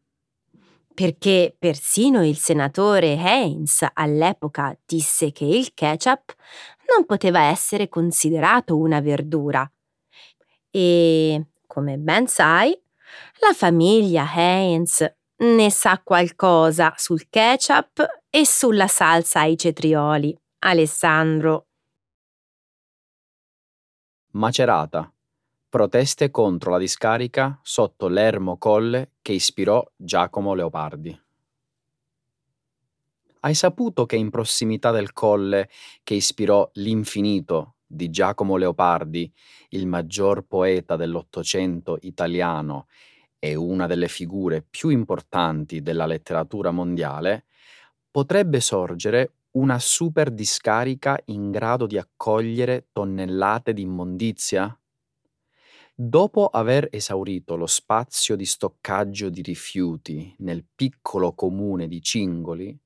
Perché 0.95 1.53
persino 1.59 2.25
il 2.25 2.37
senatore 2.37 3.17
Haynes 3.17 3.85
all'epoca 3.93 4.77
disse 4.85 5.33
che 5.33 5.43
il 5.43 5.73
ketchup 5.73 6.33
non 6.89 7.05
poteva 7.05 7.41
essere 7.41 7.89
considerato 7.89 8.77
una 8.77 9.01
verdura. 9.01 9.69
E, 10.71 11.47
come 11.67 11.97
ben 11.97 12.27
sai, 12.27 12.81
la 13.41 13.53
famiglia 13.53 14.25
Haynes 14.33 15.15
ne 15.37 15.69
sa 15.69 15.99
qualcosa 16.01 16.93
sul 16.95 17.27
ketchup 17.29 18.05
e 18.29 18.45
sulla 18.45 18.87
salsa 18.87 19.41
ai 19.41 19.57
cetrioli. 19.57 20.33
Alessandro. 20.59 21.67
Macerata. 24.31 25.14
Proteste 25.75 26.31
contro 26.31 26.71
la 26.71 26.77
discarica 26.77 27.59
sotto 27.61 28.07
l'Ermo 28.07 28.57
Colle 28.57 29.15
che 29.21 29.33
ispirò 29.33 29.85
Giacomo 29.93 30.53
Leopardi. 30.53 31.21
Hai 33.41 33.53
saputo 33.53 34.05
che 34.05 34.15
in 34.15 34.29
prossimità 34.29 34.91
del 34.91 35.11
colle 35.11 35.67
che 36.01 36.13
ispirò 36.13 36.69
L'infinito 36.75 37.73
di 37.85 38.09
Giacomo 38.09 38.55
Leopardi, 38.55 39.29
il 39.71 39.85
maggior 39.85 40.45
poeta 40.47 40.95
dell'Ottocento 40.95 41.97
italiano 42.03 42.87
e 43.37 43.55
una 43.55 43.85
delle 43.85 44.07
figure 44.07 44.61
più 44.61 44.87
importanti 44.87 45.81
della 45.81 46.05
letteratura 46.05 46.71
mondiale, 46.71 47.47
potrebbe 48.09 48.61
sorgere 48.61 49.33
una 49.57 49.77
super 49.79 50.31
discarica 50.31 51.19
in 51.25 51.51
grado 51.51 51.85
di 51.85 51.97
accogliere 51.97 52.87
tonnellate 52.93 53.73
di 53.73 53.81
immondizia? 53.81 54.73
Dopo 55.97 56.47
aver 56.47 56.87
esaurito 56.91 57.55
lo 57.55 57.67
spazio 57.67 58.35
di 58.35 58.45
stoccaggio 58.45 59.29
di 59.29 59.41
rifiuti 59.41 60.33
nel 60.39 60.65
piccolo 60.75 61.33
comune 61.33 61.87
di 61.87 62.01
Cingoli, 62.01 62.77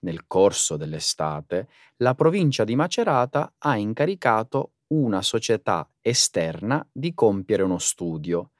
nel 0.00 0.26
corso 0.26 0.76
dell'estate, 0.76 1.68
la 1.96 2.14
provincia 2.14 2.64
di 2.64 2.76
Macerata 2.76 3.54
ha 3.58 3.76
incaricato 3.76 4.72
una 4.88 5.22
società 5.22 5.90
esterna 6.00 6.86
di 6.92 7.14
compiere 7.14 7.62
uno 7.62 7.78
studio 7.78 8.52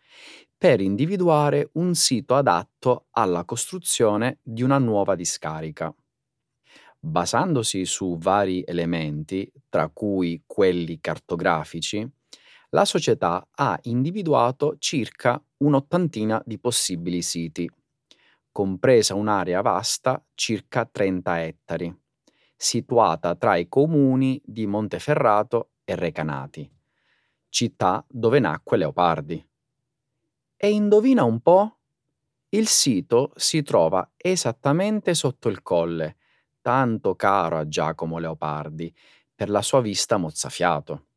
per 0.57 0.81
individuare 0.81 1.69
un 1.75 1.95
sito 1.95 2.35
adatto 2.35 3.07
alla 3.11 3.45
costruzione 3.45 4.39
di 4.43 4.63
una 4.63 4.79
nuova 4.79 5.15
discarica. 5.15 5.95
Basandosi 7.01 7.85
su 7.85 8.17
vari 8.19 8.63
elementi, 8.67 9.51
tra 9.69 9.89
cui 9.89 10.43
quelli 10.47 10.99
cartografici, 11.01 12.09
la 12.71 12.85
società 12.85 13.47
ha 13.51 13.79
individuato 13.83 14.77
circa 14.79 15.43
un'ottantina 15.59 16.43
di 16.45 16.59
possibili 16.59 17.23
siti, 17.23 17.69
compresa 18.53 19.15
un'area 19.15 19.63
vasta 19.63 20.23
circa 20.35 20.85
30 20.85 21.45
ettari, 21.45 21.97
situata 22.57 23.35
tra 23.37 23.57
i 23.57 23.69
comuni 23.69 24.41
di 24.45 24.67
Monteferrato 24.67 25.71
e 25.85 25.95
Recanati, 25.95 26.71
città 27.49 28.05
dove 28.09 28.39
nacque 28.39 28.77
Leopardi. 28.77 29.47
E 30.57 30.71
indovina 30.71 31.25
un 31.25 31.41
po'? 31.41 31.79
Il 32.51 32.67
sito 32.67 33.33
si 33.37 33.63
trova 33.63 34.11
esattamente 34.17 35.15
sotto 35.15 35.49
il 35.49 35.63
colle, 35.63 36.17
tanto 36.61 37.15
caro 37.15 37.59
a 37.59 37.69
Giacomo 37.69 38.19
Leopardi, 38.19 38.95
per 39.35 39.49
la 39.51 39.63
sua 39.63 39.81
vista 39.81 40.17
mozzafiato. 40.17 41.08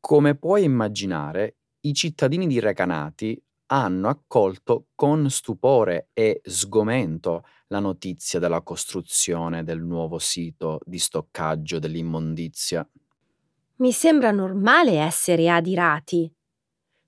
Come 0.00 0.34
puoi 0.34 0.64
immaginare, 0.64 1.56
i 1.80 1.94
cittadini 1.94 2.46
di 2.46 2.58
Recanati 2.58 3.40
hanno 3.66 4.08
accolto 4.08 4.86
con 4.94 5.30
stupore 5.30 6.08
e 6.12 6.40
sgomento 6.44 7.44
la 7.68 7.78
notizia 7.78 8.38
della 8.40 8.62
costruzione 8.62 9.62
del 9.62 9.80
nuovo 9.80 10.18
sito 10.18 10.80
di 10.84 10.98
stoccaggio 10.98 11.78
dell'immondizia. 11.78 12.86
Mi 13.76 13.92
sembra 13.92 14.30
normale 14.32 14.98
essere 14.98 15.48
adirati, 15.48 16.30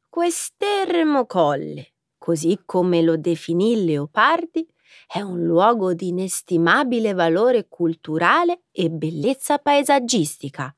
Quest'ermo 0.09 1.25
colle, 1.25 1.95
così 2.19 2.61
come 2.67 3.01
lo 3.01 3.17
definì 3.17 3.83
Leopardi, 3.83 4.67
è 5.07 5.23
un 5.23 5.43
luogo 5.43 5.95
di 5.95 6.09
inestimabile 6.09 7.15
valore 7.15 7.67
culturale 7.67 8.65
e 8.71 8.91
bellezza 8.91 9.57
paesaggistica. 9.59 10.75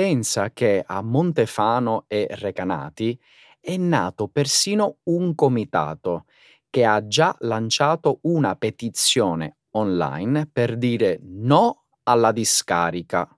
Pensa 0.00 0.50
che 0.52 0.82
a 0.86 1.02
Montefano 1.02 2.06
e 2.08 2.26
Recanati 2.30 3.20
è 3.60 3.76
nato 3.76 4.28
persino 4.28 5.00
un 5.02 5.34
comitato 5.34 6.24
che 6.70 6.86
ha 6.86 7.06
già 7.06 7.36
lanciato 7.40 8.20
una 8.22 8.56
petizione 8.56 9.58
online 9.72 10.48
per 10.50 10.78
dire 10.78 11.20
no 11.22 11.84
alla 12.04 12.32
discarica 12.32 13.28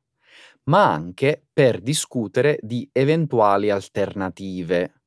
ma 0.66 0.85
anche 0.88 1.44
per 1.53 1.81
discutere 1.81 2.61
di 2.62 2.88
eventuali 2.92 3.68
alternative, 3.68 5.03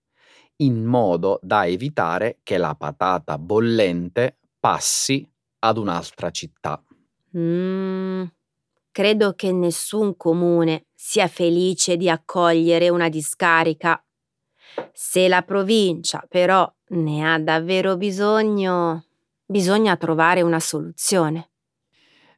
in 0.58 0.84
modo 0.84 1.40
da 1.42 1.66
evitare 1.66 2.40
che 2.44 2.58
la 2.58 2.76
patata 2.76 3.38
bollente 3.38 4.40
passi 4.60 5.26
ad 5.60 5.78
un'altra 5.78 6.32
città. 6.32 6.84
Mm, 7.38 8.26
credo 8.96 9.34
che 9.34 9.52
nessun 9.52 10.16
comune 10.16 10.86
sia 10.96 11.28
felice 11.28 11.98
di 11.98 12.10
accogliere 12.10 12.88
una 12.88 13.10
discarica. 13.10 14.02
Se 14.94 15.28
la 15.28 15.42
provincia 15.42 16.24
però 16.30 16.74
ne 16.92 17.30
ha 17.30 17.38
davvero 17.38 17.98
bisogno, 17.98 19.04
bisogna 19.46 19.98
trovare 19.98 20.44
una 20.44 20.62
soluzione. 20.62 21.50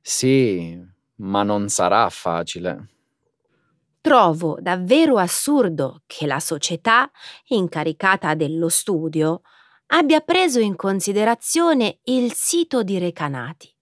Sì, 0.02 0.84
ma 1.18 1.44
non 1.44 1.70
sarà 1.70 2.10
facile. 2.10 2.88
Trovo 4.02 4.58
davvero 4.60 5.20
assurdo 5.20 6.02
che 6.08 6.26
la 6.26 6.40
società 6.40 7.12
incaricata 7.50 8.34
dello 8.34 8.70
studio 8.70 9.42
abbia 9.90 10.22
preso 10.22 10.60
in 10.60 10.76
considerazione 10.76 12.00
il 12.06 12.34
sito 12.34 12.82
di 12.82 12.98
Recanati. 12.98 13.77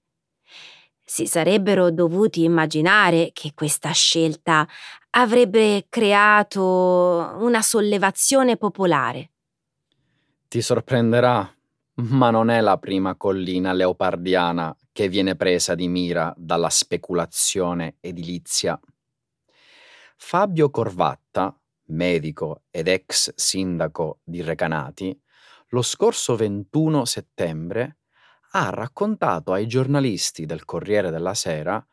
Si 1.08 1.28
sarebbero 1.28 1.92
dovuti 1.92 2.44
immaginare 2.44 3.30
che 3.32 3.52
questa 3.54 3.92
scelta 3.92 4.68
avrebbe 5.12 5.86
creato 5.88 7.36
una 7.38 7.62
sollevazione 7.62 8.58
popolare. 8.58 9.30
Ti 10.48 10.62
sorprenderà, 10.62 11.56
ma 11.96 12.32
non 12.32 12.50
è 12.50 12.60
la 12.60 12.78
prima 12.78 13.16
collina 13.16 13.72
leopardiana 13.72 14.76
che 14.92 15.08
viene 15.08 15.36
presa 15.36 15.76
di 15.76 15.88
mira 15.88 16.34
dalla 16.36 16.70
speculazione 16.70 17.98
edilizia. 18.00 18.80
Fabio 20.18 20.70
Corvatta, 20.72 21.56
medico 21.88 22.64
ed 22.72 22.88
ex 22.88 23.32
sindaco 23.36 24.22
di 24.24 24.42
Recanati, 24.42 25.18
lo 25.70 25.82
scorso 25.82 26.36
21 26.36 27.06
settembre 27.06 27.98
ha 28.58 28.70
raccontato 28.70 29.52
ai 29.52 29.68
giornalisti 29.68 30.46
del 30.46 30.64
Corriere 30.64 31.12
della 31.12 31.34
Sera 31.34 31.86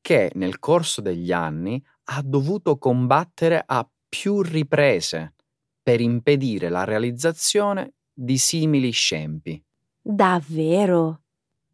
che 0.00 0.30
nel 0.34 0.60
corso 0.60 1.00
degli 1.00 1.32
anni 1.32 1.84
ha 2.04 2.22
dovuto 2.22 2.78
combattere 2.78 3.60
a 3.66 3.88
più 4.08 4.40
riprese 4.40 5.34
per 5.82 6.00
impedire 6.00 6.68
la 6.68 6.84
realizzazione 6.84 7.94
di 8.12 8.38
simili 8.38 8.90
scempi. 8.90 9.60
Davvero? 10.00 11.22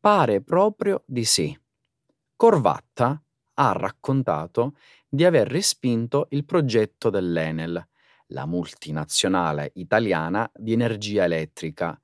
Pare 0.00 0.40
proprio 0.42 1.02
di 1.06 1.24
sì. 1.24 1.56
Corvatta 2.34 3.22
ha 3.54 3.72
raccontato 3.72 4.76
di 5.08 5.24
aver 5.26 5.46
respinto 5.46 6.26
il 6.30 6.46
progetto 6.46 7.10
dell'Enel, 7.10 7.86
la 8.28 8.46
multinazionale 8.46 9.72
italiana 9.74 10.50
di 10.54 10.72
energia 10.72 11.24
elettrica, 11.24 12.01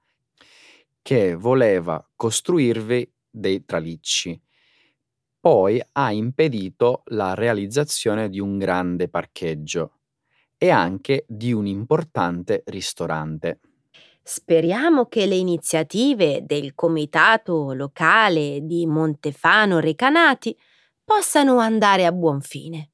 che 1.08 1.36
voleva 1.36 2.06
costruirvi 2.14 3.10
dei 3.30 3.64
tralicci. 3.64 4.38
Poi 5.40 5.82
ha 5.92 6.12
impedito 6.12 7.00
la 7.06 7.32
realizzazione 7.32 8.28
di 8.28 8.38
un 8.38 8.58
grande 8.58 9.08
parcheggio 9.08 10.00
e 10.58 10.68
anche 10.68 11.24
di 11.26 11.50
un 11.54 11.64
importante 11.64 12.62
ristorante. 12.66 13.60
Speriamo 14.22 15.06
che 15.06 15.24
le 15.24 15.36
iniziative 15.36 16.44
del 16.44 16.74
comitato 16.74 17.72
locale 17.72 18.58
di 18.60 18.84
Montefano 18.84 19.78
Recanati 19.78 20.54
possano 21.02 21.56
andare 21.56 22.04
a 22.04 22.12
buon 22.12 22.42
fine. 22.42 22.90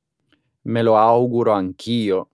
Me 0.67 0.83
lo 0.83 0.97
auguro 0.97 1.51
anch'io. 1.51 2.29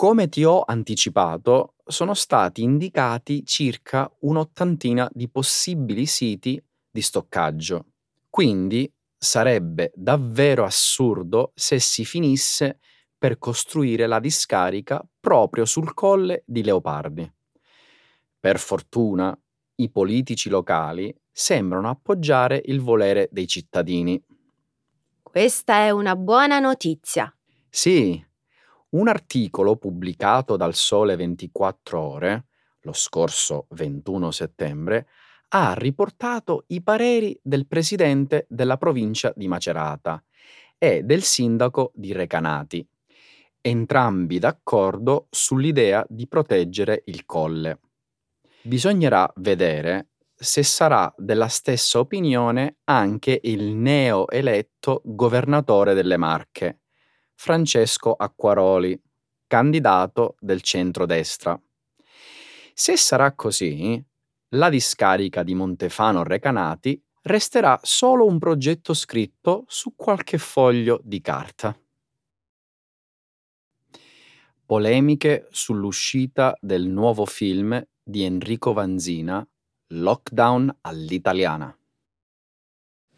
Come 0.00 0.30
ti 0.30 0.44
ho 0.44 0.62
anticipato, 0.66 1.74
sono 1.84 2.14
stati 2.14 2.62
indicati 2.62 3.44
circa 3.44 4.10
un'ottantina 4.20 5.06
di 5.12 5.28
possibili 5.28 6.06
siti 6.06 6.58
di 6.90 7.02
stoccaggio. 7.02 7.84
Quindi 8.30 8.90
sarebbe 9.18 9.92
davvero 9.94 10.64
assurdo 10.64 11.52
se 11.54 11.78
si 11.80 12.06
finisse 12.06 12.78
per 13.18 13.36
costruire 13.36 14.06
la 14.06 14.20
discarica 14.20 15.06
proprio 15.20 15.66
sul 15.66 15.92
colle 15.92 16.44
di 16.46 16.62
Leopardi. 16.64 17.30
Per 18.40 18.58
fortuna, 18.58 19.38
i 19.74 19.90
politici 19.90 20.48
locali 20.48 21.14
sembrano 21.30 21.90
appoggiare 21.90 22.62
il 22.64 22.80
volere 22.80 23.28
dei 23.30 23.46
cittadini. 23.46 24.18
Questa 25.22 25.74
è 25.74 25.90
una 25.90 26.16
buona 26.16 26.58
notizia. 26.58 27.30
Sì, 27.68 28.28
un 28.90 29.08
articolo 29.08 29.76
pubblicato 29.76 30.56
dal 30.56 30.74
Sole 30.74 31.16
24 31.16 32.00
Ore, 32.00 32.46
lo 32.80 32.92
scorso 32.92 33.66
21 33.70 34.30
settembre, 34.30 35.06
ha 35.48 35.74
riportato 35.74 36.64
i 36.68 36.82
pareri 36.82 37.38
del 37.42 37.66
presidente 37.66 38.46
della 38.48 38.76
provincia 38.76 39.32
di 39.34 39.48
Macerata 39.48 40.22
e 40.78 41.02
del 41.02 41.22
sindaco 41.22 41.92
di 41.94 42.12
Recanati, 42.12 42.86
entrambi 43.60 44.38
d'accordo 44.38 45.26
sull'idea 45.30 46.04
di 46.08 46.26
proteggere 46.26 47.02
il 47.06 47.26
colle. 47.26 47.80
Bisognerà 48.62 49.30
vedere 49.36 50.08
se 50.34 50.62
sarà 50.62 51.12
della 51.16 51.48
stessa 51.48 51.98
opinione 51.98 52.78
anche 52.84 53.38
il 53.42 53.74
neo-eletto 53.74 55.02
governatore 55.04 55.92
delle 55.92 56.16
Marche, 56.16 56.80
Francesco 57.42 58.12
Acquaroli, 58.12 59.00
candidato 59.46 60.36
del 60.40 60.60
centrodestra. 60.60 61.58
Se 62.74 62.96
sarà 62.98 63.32
così, 63.32 63.98
la 64.50 64.68
discarica 64.68 65.42
di 65.42 65.54
Montefano 65.54 66.22
Recanati 66.22 67.02
resterà 67.22 67.80
solo 67.82 68.26
un 68.26 68.38
progetto 68.38 68.92
scritto 68.92 69.64
su 69.68 69.94
qualche 69.96 70.36
foglio 70.36 71.00
di 71.02 71.22
carta. 71.22 71.74
Polemiche 74.66 75.48
sull'uscita 75.50 76.58
del 76.60 76.88
nuovo 76.88 77.24
film 77.24 77.82
di 78.02 78.22
Enrico 78.22 78.74
Vanzina, 78.74 79.42
Lockdown 79.94 80.76
all'italiana. 80.82 81.74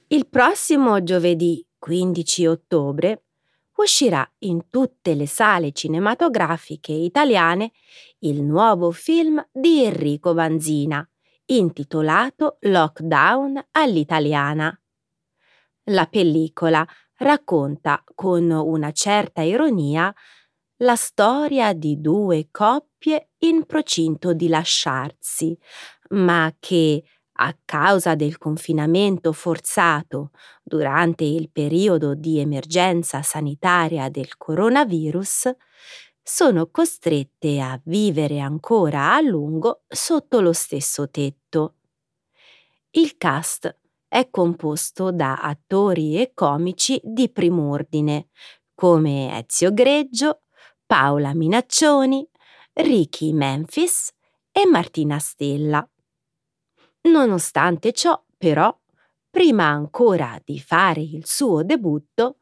Il 0.06 0.28
prossimo 0.28 1.02
giovedì 1.02 1.66
15 1.76 2.46
ottobre 2.46 3.24
uscirà 3.76 4.28
in 4.40 4.68
tutte 4.68 5.14
le 5.14 5.26
sale 5.26 5.72
cinematografiche 5.72 6.92
italiane 6.92 7.72
il 8.20 8.42
nuovo 8.42 8.90
film 8.90 9.44
di 9.50 9.84
Enrico 9.84 10.34
Vanzina, 10.34 11.06
intitolato 11.46 12.58
Lockdown 12.60 13.68
all'italiana. 13.72 14.76
La 15.86 16.06
pellicola 16.06 16.86
racconta 17.16 18.04
con 18.14 18.50
una 18.50 18.92
certa 18.92 19.42
ironia 19.42 20.14
la 20.78 20.96
storia 20.96 21.72
di 21.72 22.00
due 22.00 22.48
coppie 22.50 23.30
in 23.38 23.64
procinto 23.66 24.32
di 24.32 24.48
lasciarsi, 24.48 25.56
ma 26.10 26.54
che, 26.58 27.04
a 27.44 27.56
causa 27.64 28.14
del 28.14 28.38
confinamento 28.38 29.32
forzato 29.32 30.30
durante 30.62 31.24
il 31.24 31.50
periodo 31.50 32.14
di 32.14 32.38
emergenza 32.38 33.22
sanitaria 33.22 34.08
del 34.08 34.36
coronavirus, 34.36 35.50
sono 36.22 36.68
costrette 36.70 37.60
a 37.60 37.80
vivere 37.84 38.38
ancora 38.38 39.12
a 39.14 39.20
lungo 39.20 39.82
sotto 39.88 40.40
lo 40.40 40.52
stesso 40.52 41.10
tetto. 41.10 41.74
Il 42.92 43.16
cast 43.16 43.76
è 44.06 44.28
composto 44.30 45.10
da 45.10 45.36
attori 45.36 46.20
e 46.20 46.32
comici 46.34 47.00
di 47.02 47.28
prim'ordine, 47.30 48.28
come 48.74 49.36
Ezio 49.44 49.72
Greggio, 49.72 50.42
Paola 50.86 51.34
Minaccioni, 51.34 52.24
Ricky 52.74 53.32
Memphis 53.32 54.12
e 54.52 54.66
Martina 54.66 55.18
Stella. 55.18 55.84
Nonostante 57.02 57.92
ciò, 57.92 58.20
però, 58.36 58.76
prima 59.28 59.64
ancora 59.66 60.40
di 60.44 60.60
fare 60.60 61.00
il 61.00 61.26
suo 61.26 61.62
debutto, 61.64 62.36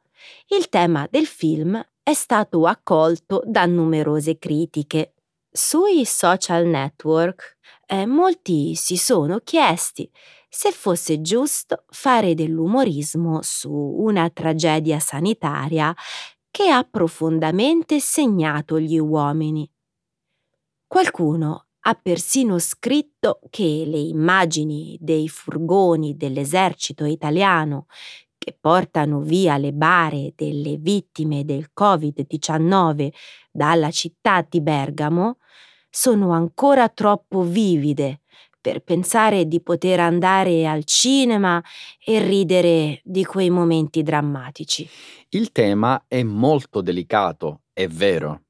il 0.48 0.68
tema 0.68 1.06
del 1.10 1.26
film 1.26 1.82
è 2.02 2.12
stato 2.12 2.66
accolto 2.66 3.42
da 3.46 3.64
numerose 3.66 4.38
critiche. 4.38 5.14
Sui 5.50 6.04
social 6.04 6.66
network 6.66 7.56
eh, 7.86 8.06
molti 8.06 8.74
si 8.74 8.96
sono 8.96 9.38
chiesti 9.38 10.08
se 10.48 10.72
fosse 10.72 11.20
giusto 11.20 11.84
fare 11.88 12.34
dell'umorismo 12.34 13.40
su 13.42 13.72
una 13.72 14.28
tragedia 14.30 14.98
sanitaria 15.00 15.94
che 16.50 16.68
ha 16.68 16.82
profondamente 16.84 17.98
segnato 18.00 18.78
gli 18.78 18.98
uomini. 18.98 19.68
Qualcuno 20.86 21.66
ha 21.82 21.94
persino 21.94 22.58
scritto 22.58 23.40
che 23.48 23.84
le 23.86 23.98
immagini 23.98 24.96
dei 25.00 25.28
furgoni 25.28 26.16
dell'esercito 26.16 27.04
italiano 27.04 27.86
che 28.36 28.56
portano 28.58 29.20
via 29.20 29.58
le 29.58 29.72
bare 29.72 30.32
delle 30.34 30.76
vittime 30.78 31.44
del 31.44 31.70
Covid-19 31.78 33.10
dalla 33.50 33.90
città 33.90 34.46
di 34.48 34.60
Bergamo 34.60 35.38
sono 35.90 36.30
ancora 36.32 36.88
troppo 36.88 37.42
vivide 37.42 38.22
per 38.60 38.82
pensare 38.82 39.46
di 39.46 39.60
poter 39.60 40.00
andare 40.00 40.66
al 40.66 40.84
cinema 40.84 41.62
e 42.04 42.22
ridere 42.22 43.00
di 43.04 43.24
quei 43.24 43.50
momenti 43.50 44.02
drammatici. 44.02 44.88
Il 45.30 45.50
tema 45.52 46.04
è 46.06 46.22
molto 46.22 46.80
delicato, 46.80 47.62
è 47.72 47.88
vero. 47.88 48.42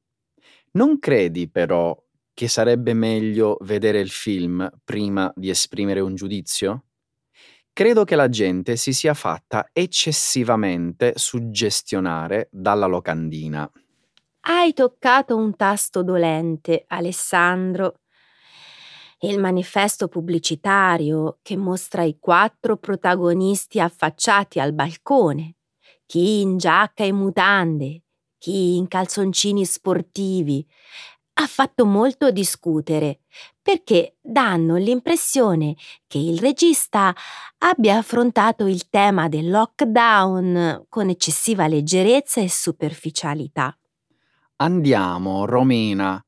Non 0.72 0.98
credi 0.98 1.48
però 1.48 1.96
che 2.40 2.48
sarebbe 2.48 2.94
meglio 2.94 3.58
vedere 3.60 4.00
il 4.00 4.08
film 4.08 4.66
prima 4.82 5.30
di 5.36 5.50
esprimere 5.50 6.00
un 6.00 6.14
giudizio? 6.14 6.84
Credo 7.70 8.04
che 8.04 8.16
la 8.16 8.30
gente 8.30 8.76
si 8.76 8.94
sia 8.94 9.12
fatta 9.12 9.68
eccessivamente 9.74 11.12
suggestionare 11.16 12.48
dalla 12.50 12.86
locandina. 12.86 13.70
Hai 14.40 14.72
toccato 14.72 15.36
un 15.36 15.54
tasto 15.54 16.02
dolente, 16.02 16.84
Alessandro 16.86 17.96
il 19.22 19.38
manifesto 19.38 20.08
pubblicitario 20.08 21.40
che 21.42 21.58
mostra 21.58 22.04
i 22.04 22.16
quattro 22.18 22.78
protagonisti 22.78 23.78
affacciati 23.80 24.58
al 24.58 24.72
balcone, 24.72 25.56
chi 26.06 26.40
in 26.40 26.56
giacca 26.56 27.04
e 27.04 27.12
mutande, 27.12 28.04
chi 28.38 28.78
in 28.78 28.88
calzoncini 28.88 29.66
sportivi, 29.66 30.66
ha 31.40 31.46
fatto 31.46 31.86
molto 31.86 32.30
discutere 32.30 33.20
perché 33.62 34.16
danno 34.20 34.76
l'impressione 34.76 35.74
che 36.06 36.18
il 36.18 36.38
regista 36.38 37.14
abbia 37.58 37.96
affrontato 37.96 38.66
il 38.66 38.88
tema 38.90 39.28
del 39.28 39.48
lockdown 39.48 40.84
con 40.88 41.08
eccessiva 41.08 41.66
leggerezza 41.66 42.42
e 42.42 42.50
superficialità. 42.50 43.76
Andiamo, 44.56 45.46
Romina, 45.46 46.22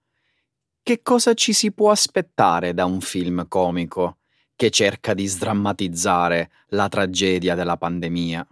che 0.83 1.03
cosa 1.03 1.35
ci 1.35 1.53
si 1.53 1.73
può 1.73 1.91
aspettare 1.91 2.73
da 2.73 2.87
un 2.87 3.03
film 3.03 3.47
comico 3.49 4.19
che 4.57 4.71
cerca 4.71 5.13
di 5.13 5.27
sdrammatizzare 5.27 6.51
la 6.69 6.89
tragedia 6.89 7.55
della 7.55 7.77
pandemia? 7.77 8.47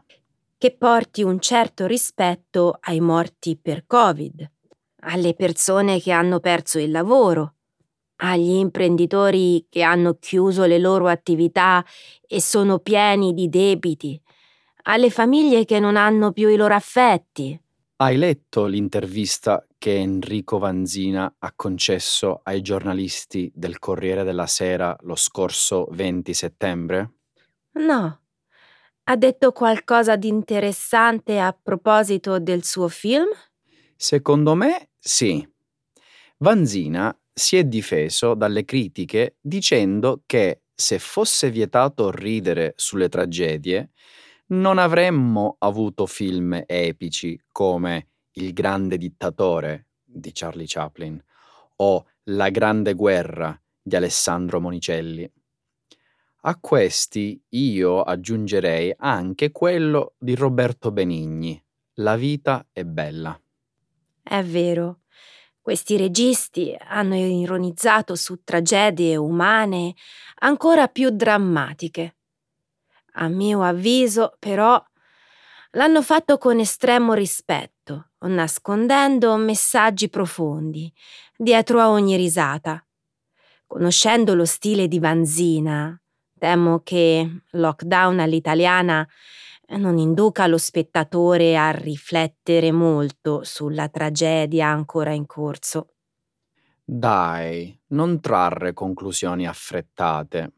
Che 0.58 0.76
porti 0.76 1.22
un 1.22 1.40
certo 1.40 1.86
rispetto 1.86 2.76
ai 2.82 3.00
morti 3.00 3.56
per 3.56 3.86
Covid, 3.86 4.50
alle 5.00 5.34
persone 5.34 6.00
che 6.00 6.12
hanno 6.12 6.40
perso 6.40 6.78
il 6.78 6.90
lavoro, 6.90 7.54
agli 8.16 8.50
imprenditori 8.50 9.66
che 9.68 9.82
hanno 9.82 10.16
chiuso 10.18 10.66
le 10.66 10.78
loro 10.78 11.08
attività 11.08 11.84
e 12.26 12.40
sono 12.40 12.78
pieni 12.78 13.32
di 13.32 13.48
debiti, 13.48 14.20
alle 14.84 15.10
famiglie 15.10 15.64
che 15.64 15.78
non 15.78 15.96
hanno 15.96 16.32
più 16.32 16.48
i 16.48 16.56
loro 16.56 16.74
affetti. 16.74 17.58
Hai 17.96 18.16
letto 18.16 18.64
l'intervista 18.64 19.66
che 19.76 19.96
Enrico 19.96 20.58
Vanzina 20.58 21.34
ha 21.38 21.52
concesso 21.54 22.40
ai 22.44 22.62
giornalisti 22.62 23.50
del 23.54 23.78
Corriere 23.78 24.24
della 24.24 24.46
Sera 24.46 24.96
lo 25.02 25.16
scorso 25.16 25.86
20 25.90 26.32
settembre? 26.32 27.12
No. 27.72 28.20
Ha 29.04 29.16
detto 29.16 29.52
qualcosa 29.52 30.16
di 30.16 30.28
interessante 30.28 31.40
a 31.40 31.52
proposito 31.52 32.38
del 32.38 32.64
suo 32.64 32.88
film? 32.88 33.28
Secondo 33.96 34.54
me 34.54 34.89
sì. 35.00 35.46
Vanzina 36.38 37.16
si 37.32 37.56
è 37.56 37.64
difeso 37.64 38.34
dalle 38.34 38.64
critiche 38.64 39.36
dicendo 39.40 40.22
che 40.26 40.62
se 40.74 40.98
fosse 40.98 41.50
vietato 41.50 42.10
ridere 42.10 42.72
sulle 42.76 43.08
tragedie, 43.08 43.90
non 44.48 44.78
avremmo 44.78 45.56
avuto 45.58 46.06
film 46.06 46.62
epici 46.66 47.38
come 47.52 48.08
Il 48.32 48.52
grande 48.52 48.96
dittatore 48.96 49.86
di 50.04 50.30
Charlie 50.32 50.66
Chaplin 50.66 51.22
o 51.76 52.06
La 52.24 52.48
grande 52.50 52.94
guerra 52.94 53.58
di 53.82 53.96
Alessandro 53.96 54.60
Monicelli. 54.60 55.30
A 56.42 56.56
questi 56.58 57.42
io 57.50 58.02
aggiungerei 58.02 58.94
anche 58.96 59.50
quello 59.52 60.14
di 60.18 60.34
Roberto 60.34 60.90
Benigni, 60.92 61.62
La 61.94 62.16
vita 62.16 62.66
è 62.72 62.84
bella. 62.84 63.38
È 64.22 64.42
vero. 64.42 65.00
Questi 65.60 65.96
registi 65.96 66.74
hanno 66.78 67.14
ironizzato 67.14 68.14
su 68.14 68.42
tragedie 68.42 69.16
umane 69.16 69.94
ancora 70.40 70.88
più 70.88 71.10
drammatiche. 71.10 72.16
A 73.14 73.28
mio 73.28 73.62
avviso, 73.62 74.36
però, 74.38 74.82
l'hanno 75.72 76.02
fatto 76.02 76.38
con 76.38 76.58
estremo 76.58 77.12
rispetto, 77.12 78.10
nascondendo 78.20 79.36
messaggi 79.36 80.08
profondi 80.08 80.92
dietro 81.36 81.80
a 81.80 81.90
ogni 81.90 82.16
risata. 82.16 82.84
Conoscendo 83.66 84.34
lo 84.34 84.44
stile 84.44 84.88
di 84.88 84.98
Vanzina, 84.98 86.00
temo 86.38 86.80
che 86.82 87.42
Lockdown 87.50 88.18
all'italiana 88.20 89.06
non 89.78 89.98
induca 89.98 90.46
lo 90.46 90.58
spettatore 90.58 91.56
a 91.56 91.70
riflettere 91.70 92.72
molto 92.72 93.42
sulla 93.44 93.88
tragedia 93.88 94.66
ancora 94.68 95.12
in 95.12 95.26
corso. 95.26 95.94
Dai, 96.84 97.74
non 97.88 98.20
trarre 98.20 98.74
conclusioni 98.74 99.46
affrettate. 99.46 100.52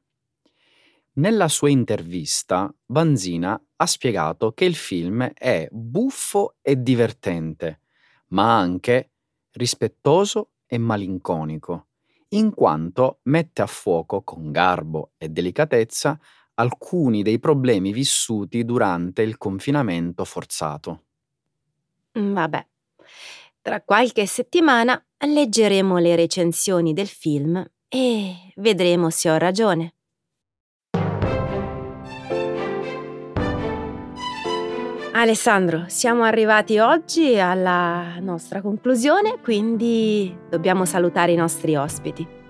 Nella 1.14 1.48
sua 1.48 1.68
intervista, 1.68 2.75
Vanzina 2.87 3.61
ha 3.77 3.87
spiegato 3.87 4.53
che 4.53 4.64
il 4.64 4.75
film 4.75 5.22
è 5.35 5.68
buffo 5.70 6.57
e 6.62 6.81
divertente, 6.83 7.81
ma 8.29 8.57
anche 8.59 9.11
rispettoso 9.53 10.53
e 10.66 10.79
malinconico, 10.79 11.88
in 12.29 12.55
quanto 12.55 13.20
mette 13.25 13.61
a 13.61 13.66
fuoco 13.66 14.22
con 14.22 14.51
garbo 14.51 15.12
e 15.18 15.29
delicatezza 15.29 16.18
alcuni 16.54 17.22
dei 17.22 17.38
problemi 17.38 17.92
vissuti 17.92 18.64
durante 18.64 19.22
il 19.22 19.38
confinamento 19.38 20.24
forzato. 20.24 21.04
Mm, 22.18 22.34
Vabbè, 22.34 22.66
tra 23.60 23.80
qualche 23.82 24.26
settimana 24.26 25.02
leggeremo 25.18 25.98
le 25.98 26.16
recensioni 26.16 26.92
del 26.92 27.06
film 27.06 27.64
e 27.88 28.52
vedremo 28.56 29.10
se 29.10 29.30
ho 29.30 29.36
ragione. 29.36 29.94
Alessandro, 35.14 35.84
siamo 35.88 36.24
arrivati 36.24 36.78
oggi 36.78 37.38
alla 37.38 38.16
nostra 38.18 38.62
conclusione, 38.62 39.38
quindi 39.42 40.34
dobbiamo 40.48 40.84
salutare 40.84 41.32
i 41.32 41.36
nostri 41.36 41.76
ospiti. 41.76 42.41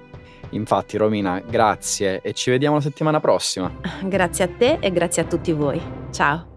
Infatti, 0.52 0.96
Romina, 0.96 1.40
grazie 1.40 2.20
e 2.22 2.32
ci 2.32 2.50
vediamo 2.50 2.76
la 2.76 2.82
settimana 2.82 3.20
prossima. 3.20 3.70
Grazie 4.02 4.44
a 4.44 4.48
te 4.48 4.78
e 4.80 4.90
grazie 4.90 5.22
a 5.22 5.24
tutti 5.24 5.52
voi. 5.52 5.80
Ciao. 6.10 6.51